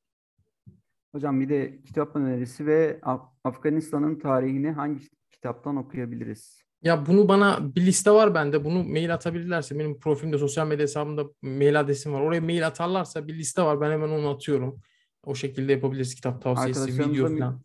[1.14, 6.62] Hocam bir de kitap önerisi ve Af- Afganistan'ın tarihini hangi kitaptan okuyabiliriz?
[6.82, 8.64] Ya bunu bana bir liste var bende.
[8.64, 12.20] Bunu mail atabilirlerse benim profilimde sosyal medya hesabımda mail adresim var.
[12.20, 13.80] Oraya mail atarlarsa bir liste var.
[13.80, 14.80] Ben hemen onu atıyorum.
[15.24, 17.62] O şekilde yapabiliriz kitap tavsiyesi, video falan.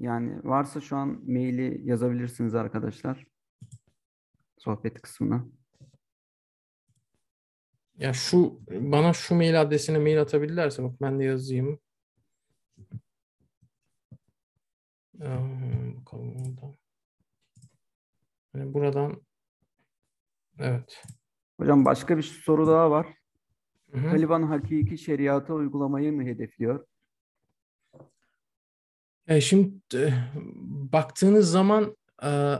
[0.00, 3.26] Yani varsa şu an maili yazabilirsiniz arkadaşlar.
[4.58, 5.46] Sohbet kısmına.
[7.96, 11.80] Ya şu bana şu mail adresine mail atabilirlerse bak ben de yazayım.
[15.20, 16.76] Ee, bakalım buradan.
[18.54, 19.22] Yani buradan
[20.58, 21.04] evet.
[21.60, 23.14] Hocam başka bir soru daha var.
[23.92, 24.10] Hı hı.
[24.10, 26.86] Taliban hakiki şeriatı uygulamayı mı hedefliyor?
[29.28, 30.10] E, şimdi e,
[30.92, 31.96] baktığınız zaman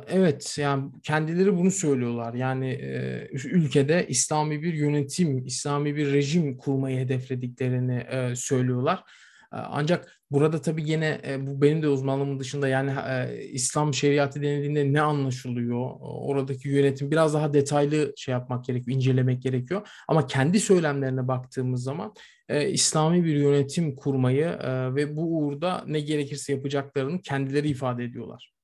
[0.09, 2.35] Evet, yani kendileri bunu söylüyorlar.
[2.35, 2.81] Yani
[3.33, 8.07] ülkede İslami bir yönetim, İslami bir rejim kurmayı hedeflediklerini
[8.37, 9.05] söylüyorlar.
[9.51, 12.93] Ancak burada tabii yine bu benim de uzmanlığımın dışında yani
[13.53, 15.91] İslam şeriatı denildiğinde ne anlaşılıyor?
[16.01, 19.89] Oradaki yönetim biraz daha detaylı şey yapmak gerekiyor, incelemek gerekiyor.
[20.09, 22.15] Ama kendi söylemlerine baktığımız zaman
[22.49, 24.59] İslami bir yönetim kurmayı
[24.95, 28.55] ve bu uğurda ne gerekirse yapacaklarını kendileri ifade ediyorlar.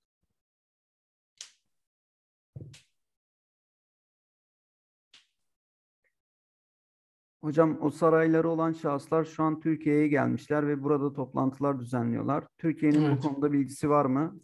[7.41, 12.45] Hocam o sarayları olan şahıslar şu an Türkiye'ye gelmişler ve burada toplantılar düzenliyorlar.
[12.59, 13.16] Türkiye'nin Evet.
[13.16, 14.41] bu konuda bilgisi var mı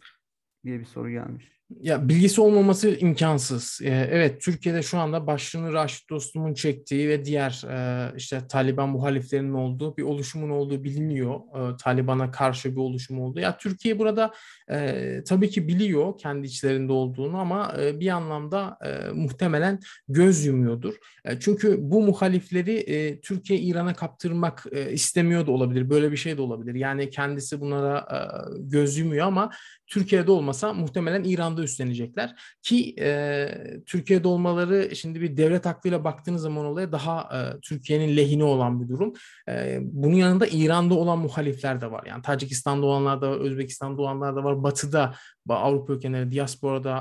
[0.63, 1.60] diye bir soru gelmiş.
[1.79, 3.79] Ya bilgisi olmaması imkansız.
[3.83, 9.53] Ee, evet Türkiye'de şu anda başlığını Raşit Dostum'un çektiği ve diğer e, işte Taliban muhaliflerinin
[9.53, 11.35] olduğu bir oluşumun olduğu biliniyor.
[11.35, 13.39] E, Taliban'a karşı bir oluşum olduğu.
[13.39, 14.33] Ya Türkiye burada
[14.71, 20.93] e, tabii ki biliyor kendi içlerinde olduğunu ama e, bir anlamda e, muhtemelen göz yumuyordur.
[21.25, 25.89] E, çünkü bu muhalifleri e, Türkiye İran'a kaptırmak e, istemiyor da olabilir.
[25.89, 26.75] Böyle bir şey de olabilir.
[26.75, 28.17] Yani kendisi bunlara e,
[28.59, 29.51] göz yumuyor ama
[29.87, 32.35] Türkiye'de olmasa muhtemelen İran'da üstlenecekler.
[32.61, 33.47] Ki e,
[33.85, 38.89] Türkiye'de olmaları şimdi bir devlet aklıyla baktığınız zaman olaya daha e, Türkiye'nin lehine olan bir
[38.89, 39.13] durum.
[39.49, 42.03] E, bunun yanında İran'da olan muhalifler de var.
[42.07, 45.15] Yani Tacikistan'da olanlar da var, Özbekistan'da olanlar da var, Batı'da
[45.59, 46.95] Avrupa ülkeleri, diasporada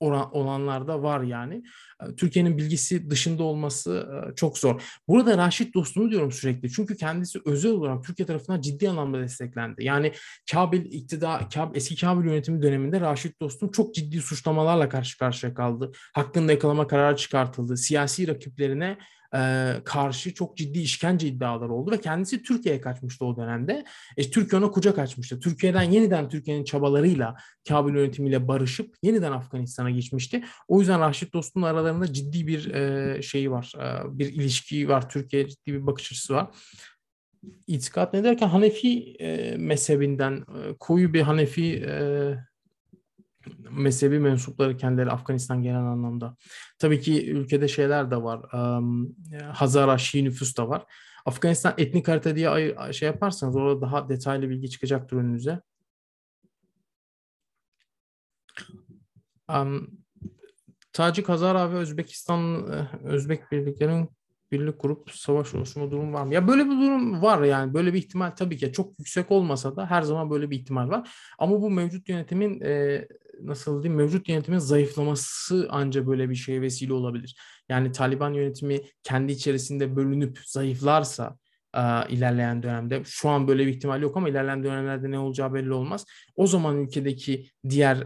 [0.00, 1.62] oran, olanlar da var yani.
[2.16, 4.82] Türkiye'nin bilgisi dışında olması çok zor.
[5.08, 6.70] Burada Raşit dostunu diyorum sürekli.
[6.70, 9.84] Çünkü kendisi özel olarak Türkiye tarafından ciddi anlamda desteklendi.
[9.84, 10.12] Yani
[10.52, 15.92] Kabil iktidar, Kabil, eski Kabil yönetimi döneminde Raşit dostum çok ciddi suçlamalarla karşı karşıya kaldı.
[16.14, 17.76] Hakkında yakalama kararı çıkartıldı.
[17.76, 18.98] Siyasi rakiplerine
[19.84, 23.84] karşı çok ciddi işkence iddiaları oldu ve kendisi Türkiye'ye kaçmıştı o dönemde.
[24.16, 25.40] E, Türkiye ona kucak açmıştı.
[25.40, 27.36] Türkiye'den yeniden Türkiye'nin çabalarıyla
[27.68, 30.44] Kabil yönetimiyle barışıp yeniden Afganistan'a geçmişti.
[30.68, 33.72] O yüzden Raşit Dost'un aralarında ciddi bir e, şeyi var.
[33.78, 35.10] E, bir ilişki var.
[35.10, 36.48] Türkiye ciddi bir bakış açısı var.
[37.66, 42.34] İtikat ne derken Hanefi e, mezhebinden e, koyu bir Hanefi e,
[43.70, 46.36] mezhebi mensupları kendileri Afganistan genel anlamda.
[46.78, 48.52] Tabii ki ülkede şeyler de var.
[48.78, 49.16] Um,
[49.52, 50.84] Hazara Şii nüfus da var.
[51.26, 55.60] Afganistan etnik harita diye şey yaparsanız orada daha detaylı bilgi çıkacaktır önünüze.
[59.48, 59.90] Um,
[60.92, 62.68] Tacik, Hazara ve Özbekistan
[63.04, 64.10] Özbek birliklerin
[64.54, 66.34] birlik kurup savaş oluşma durum var mı?
[66.34, 69.86] Ya böyle bir durum var yani böyle bir ihtimal tabii ki çok yüksek olmasa da
[69.90, 71.10] her zaman böyle bir ihtimal var.
[71.38, 73.04] Ama bu mevcut yönetimin e,
[73.42, 77.36] nasıl diyeyim mevcut yönetimin zayıflaması anca böyle bir şeye vesile olabilir.
[77.68, 81.38] Yani Taliban yönetimi kendi içerisinde bölünüp zayıflarsa
[82.08, 83.02] ilerleyen dönemde.
[83.04, 86.04] Şu an böyle bir ihtimal yok ama ilerleyen dönemlerde ne olacağı belli olmaz.
[86.36, 87.96] O zaman ülkedeki diğer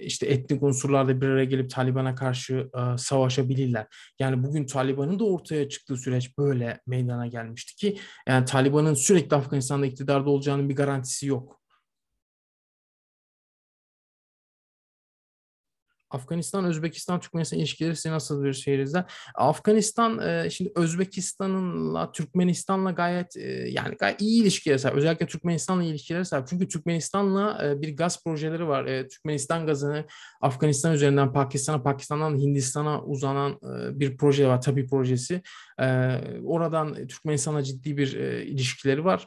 [0.00, 3.86] işte etnik unsurlar da bir araya gelip Taliban'a karşı savaşabilirler.
[4.18, 9.86] Yani bugün Taliban'ın da ortaya çıktığı süreç böyle meydana gelmişti ki yani Taliban'ın sürekli Afganistan'da
[9.86, 11.63] iktidarda olacağının bir garantisi yok.
[16.14, 18.88] Afganistan, Özbekistan, Türkmenistan ilişkileri size nasıl bir şehir
[19.34, 24.96] Afganistan e, şimdi Özbekistan'la Türkmenistan'la gayet e, yani gayet iyi ilişkiler sahip.
[24.96, 26.46] Özellikle Türkmenistan'la ilişkiler sahip.
[26.48, 28.86] Çünkü Türkmenistan'la e, bir gaz projeleri var.
[28.86, 30.04] Türkmenistan gazını
[30.40, 33.60] Afganistan üzerinden Pakistan'a, Pakistan'dan Hindistan'a uzanan
[34.00, 34.62] bir proje var.
[34.62, 35.42] Tabi projesi.
[36.44, 38.12] Oradan Türkmenistan'la ciddi bir
[38.42, 39.26] ilişkileri var.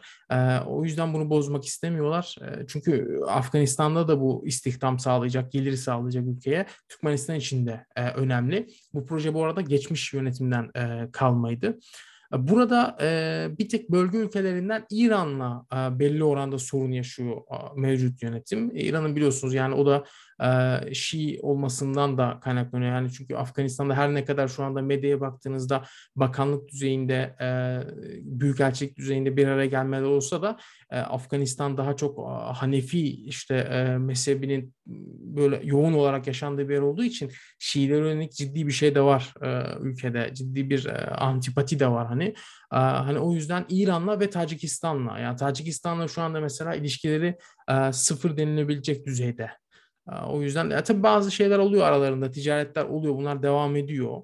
[0.66, 2.36] o yüzden bunu bozmak istemiyorlar.
[2.68, 6.66] çünkü Afganistan'da da bu istihdam sağlayacak, geliri sağlayacak ülkeye.
[6.90, 8.68] Türkmenistan için de e, önemli.
[8.94, 11.80] Bu proje bu arada geçmiş yönetimden e, kalmaydı.
[12.32, 18.76] Burada e, bir tek bölge ülkelerinden İran'la e, belli oranda sorun yaşıyor e, mevcut yönetim.
[18.76, 20.04] İran'ın biliyorsunuz yani o da
[20.44, 22.92] e, Şii olmasından da kaynaklanıyor.
[22.92, 25.84] Yani çünkü Afganistan'da her ne kadar şu anda medyaya baktığınızda
[26.16, 27.48] bakanlık düzeyinde, e,
[28.22, 30.58] büyükelçilik düzeyinde bir araya gelmeler olsa da
[30.92, 34.74] e, Afganistan daha çok Hanefi işte e, mezhebinin
[35.36, 39.34] böyle yoğun olarak yaşandığı bir yer olduğu için Şiiler yönelik ciddi bir şey de var
[39.42, 40.32] e, ülkede.
[40.34, 42.24] Ciddi bir e, antipati de var hani.
[42.74, 47.38] E, hani o yüzden İran'la ve Tacikistan'la yani Tacikistan'la şu anda mesela ilişkileri
[47.70, 49.50] e, sıfır denilebilecek düzeyde.
[50.28, 54.22] O yüzden ya tabii bazı şeyler oluyor aralarında, ticaretler oluyor, bunlar devam ediyor.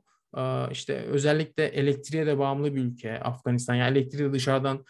[0.71, 3.75] İşte özellikle elektriğe de bağımlı bir ülke Afganistan.
[3.75, 4.86] Yani elektriği de dışarıdan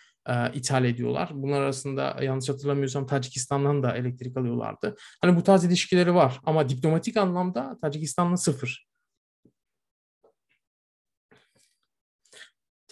[0.53, 1.29] ithal ediyorlar.
[1.33, 4.95] Bunlar arasında yanlış hatırlamıyorsam Tacikistan'dan da elektrik alıyorlardı.
[5.21, 8.87] Hani bu tarz ilişkileri var ama diplomatik anlamda Tacikistan'la sıfır.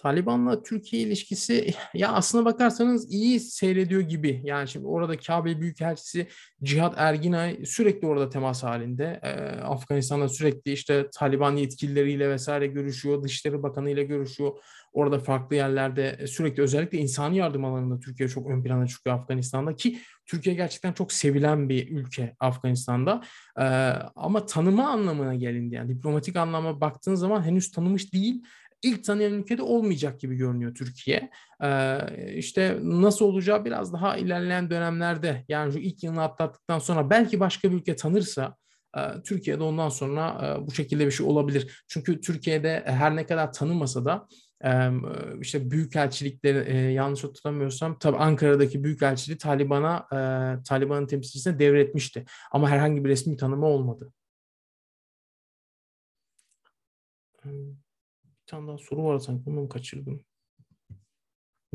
[0.02, 4.40] Taliban'la Türkiye ilişkisi ya aslına bakarsanız iyi seyrediyor gibi.
[4.44, 6.26] Yani şimdi orada Kabe Büyükelçisi
[6.62, 9.20] Cihat Erginay sürekli orada temas halinde.
[9.22, 9.30] Ee,
[9.60, 13.22] Afganistan'da sürekli işte Taliban yetkilileriyle vesaire görüşüyor.
[13.22, 14.58] Dışişleri Bakanı ile görüşüyor.
[14.92, 19.98] Orada farklı yerlerde sürekli özellikle insani yardım alanında Türkiye çok ön plana çıkıyor Afganistan'da ki
[20.26, 23.22] Türkiye gerçekten çok sevilen bir ülke Afganistan'da.
[23.58, 23.62] Ee,
[24.16, 28.42] ama tanıma anlamına gelindi yani diplomatik anlama baktığın zaman henüz tanımış değil
[28.82, 31.30] ilk tanıyan ülkede olmayacak gibi görünüyor Türkiye.
[31.62, 31.98] Ee,
[32.36, 37.70] işte nasıl olacağı biraz daha ilerleyen dönemlerde yani şu ilk yılını atlattıktan sonra belki başka
[37.70, 38.56] bir ülke tanırsa
[38.96, 41.84] e, Türkiye'de ondan sonra e, bu şekilde bir şey olabilir.
[41.88, 44.26] Çünkü Türkiye'de her ne kadar tanımasa da
[44.64, 44.90] e,
[45.40, 50.06] işte büyükelçilikleri yanlış hatırlamıyorsam tabii Ankara'daki büyükelçiliği Taliban'a
[50.64, 52.24] Taliban'ın temsilcisine devretmişti.
[52.52, 54.12] Ama herhangi bir resmi tanımı olmadı.
[57.42, 57.81] Hmm
[58.52, 59.50] tane daha soru var sanki.
[59.50, 60.24] Onu mu kaçırdım?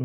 [0.00, 0.04] Hı.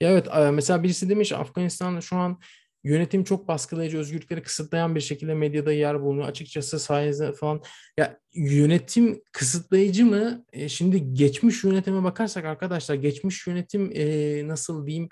[0.00, 2.40] Ya evet mesela birisi demiş Afganistan'da şu an
[2.84, 6.28] yönetim çok baskılayıcı, özgürlükleri kısıtlayan bir şekilde medyada yer bulunuyor.
[6.28, 7.62] Açıkçası sayesinde falan
[7.98, 10.44] ya yönetim kısıtlayıcı mı?
[10.52, 15.08] E, şimdi geçmiş yönetime bakarsak arkadaşlar geçmiş yönetim e, nasıl diyeyim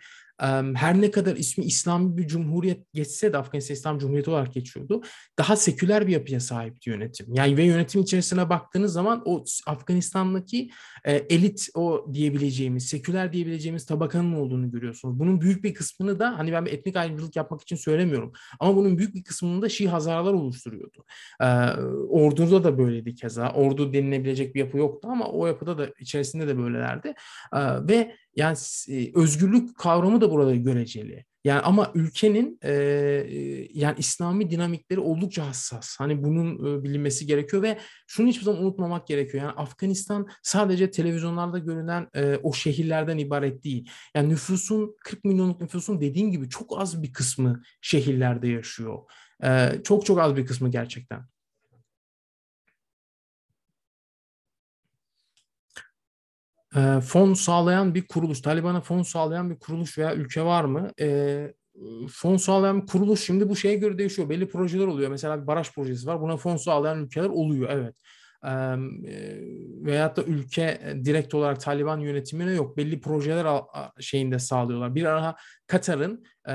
[0.74, 5.02] her ne kadar ismi İslami bir cumhuriyet geçse de Afganistan İslam Cumhuriyeti olarak geçiyordu.
[5.38, 7.34] Daha seküler bir yapıya sahipti yönetim.
[7.34, 10.70] Yani ve yönetim içerisine baktığınız zaman o Afganistan'daki
[11.04, 15.18] e, elit o diyebileceğimiz, seküler diyebileceğimiz tabakanın olduğunu görüyorsunuz.
[15.18, 18.32] Bunun büyük bir kısmını da hani ben bir etnik ayrımcılık yapmak için söylemiyorum.
[18.60, 21.04] Ama bunun büyük bir kısmını da Şii Hazarlar oluşturuyordu.
[21.40, 21.46] E,
[22.08, 23.52] orduda da böyleydi keza.
[23.52, 27.14] Ordu denilebilecek bir yapı yoktu ama o yapıda da içerisinde de böylelerdi.
[27.54, 28.56] E, ve yani
[28.88, 31.24] e, özgürlük kavramı da burada göreceli.
[31.44, 32.72] Yani ama ülkenin e,
[33.74, 35.96] yani İslami dinamikleri oldukça hassas.
[35.98, 39.44] Hani bunun e, bilinmesi gerekiyor ve şunu hiçbir zaman unutmamak gerekiyor.
[39.44, 43.90] Yani Afganistan sadece televizyonlarda görünen e, o şehirlerden ibaret değil.
[44.14, 48.98] Yani nüfusun 40 milyonluk nüfusun dediğim gibi çok az bir kısmı şehirlerde yaşıyor.
[49.44, 51.20] E, çok çok az bir kısmı gerçekten.
[56.76, 60.90] E, fon sağlayan bir kuruluş, Taliban'a fon sağlayan bir kuruluş veya ülke var mı?
[61.00, 61.54] E,
[62.12, 64.28] fon sağlayan bir kuruluş şimdi bu şeye göre değişiyor.
[64.28, 65.10] Belli projeler oluyor.
[65.10, 66.20] Mesela bir baraj projesi var.
[66.20, 67.70] Buna fon sağlayan ülkeler oluyor.
[67.70, 67.94] Evet.
[68.44, 68.50] E,
[69.84, 72.76] veyahut da ülke direkt olarak Taliban yönetimine yok.
[72.76, 73.46] Belli projeler
[74.00, 74.94] şeyinde sağlıyorlar.
[74.94, 75.36] Bir ara
[75.66, 76.52] Katar'ın e,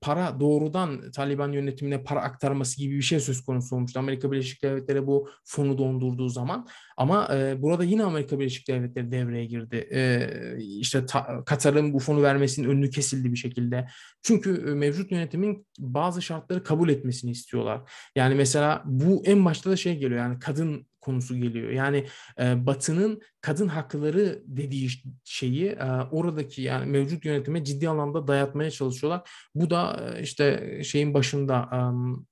[0.00, 3.98] para doğrudan Taliban yönetimine para aktarması gibi bir şey söz konusu olmuştu.
[3.98, 6.68] Amerika Birleşik Devletleri bu fonu dondurduğu zaman.
[6.96, 9.88] Ama e, burada yine Amerika Birleşik Devletleri devreye girdi.
[9.92, 10.28] E,
[10.58, 11.04] işte
[11.46, 13.86] Katar'ın bu fonu vermesinin önünü kesildi bir şekilde.
[14.22, 17.80] Çünkü mevcut yönetimin bazı şartları kabul etmesini istiyorlar.
[18.16, 21.70] Yani mesela bu en başta da şey geliyor yani kadın konusu geliyor.
[21.70, 22.06] Yani
[22.40, 24.88] e, Batı'nın kadın hakları dediği
[25.24, 29.30] şeyi e, oradaki yani mevcut yönetime ciddi anlamda dayatmaya çalışıyorlar.
[29.54, 31.78] Bu da e, işte şeyin başında e,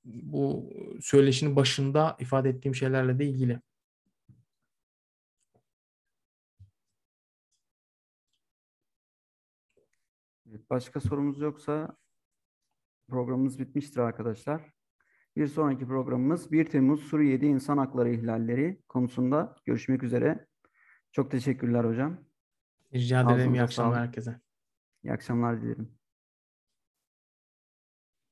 [0.05, 0.71] bu
[1.01, 3.61] söyleşinin başında ifade ettiğim şeylerle de ilgili.
[10.71, 11.97] Başka sorumuz yoksa
[13.09, 14.82] programımız bitmiştir arkadaşlar.
[15.37, 20.47] Bir sonraki programımız 1 Temmuz Suriye'de insan hakları ihlalleri konusunda görüşmek üzere.
[21.13, 22.17] Çok teşekkürler hocam.
[22.95, 23.55] Rica ederim.
[23.55, 24.41] İyi akşamlar herkese.
[25.05, 26.02] İyi akşamlar dilerim.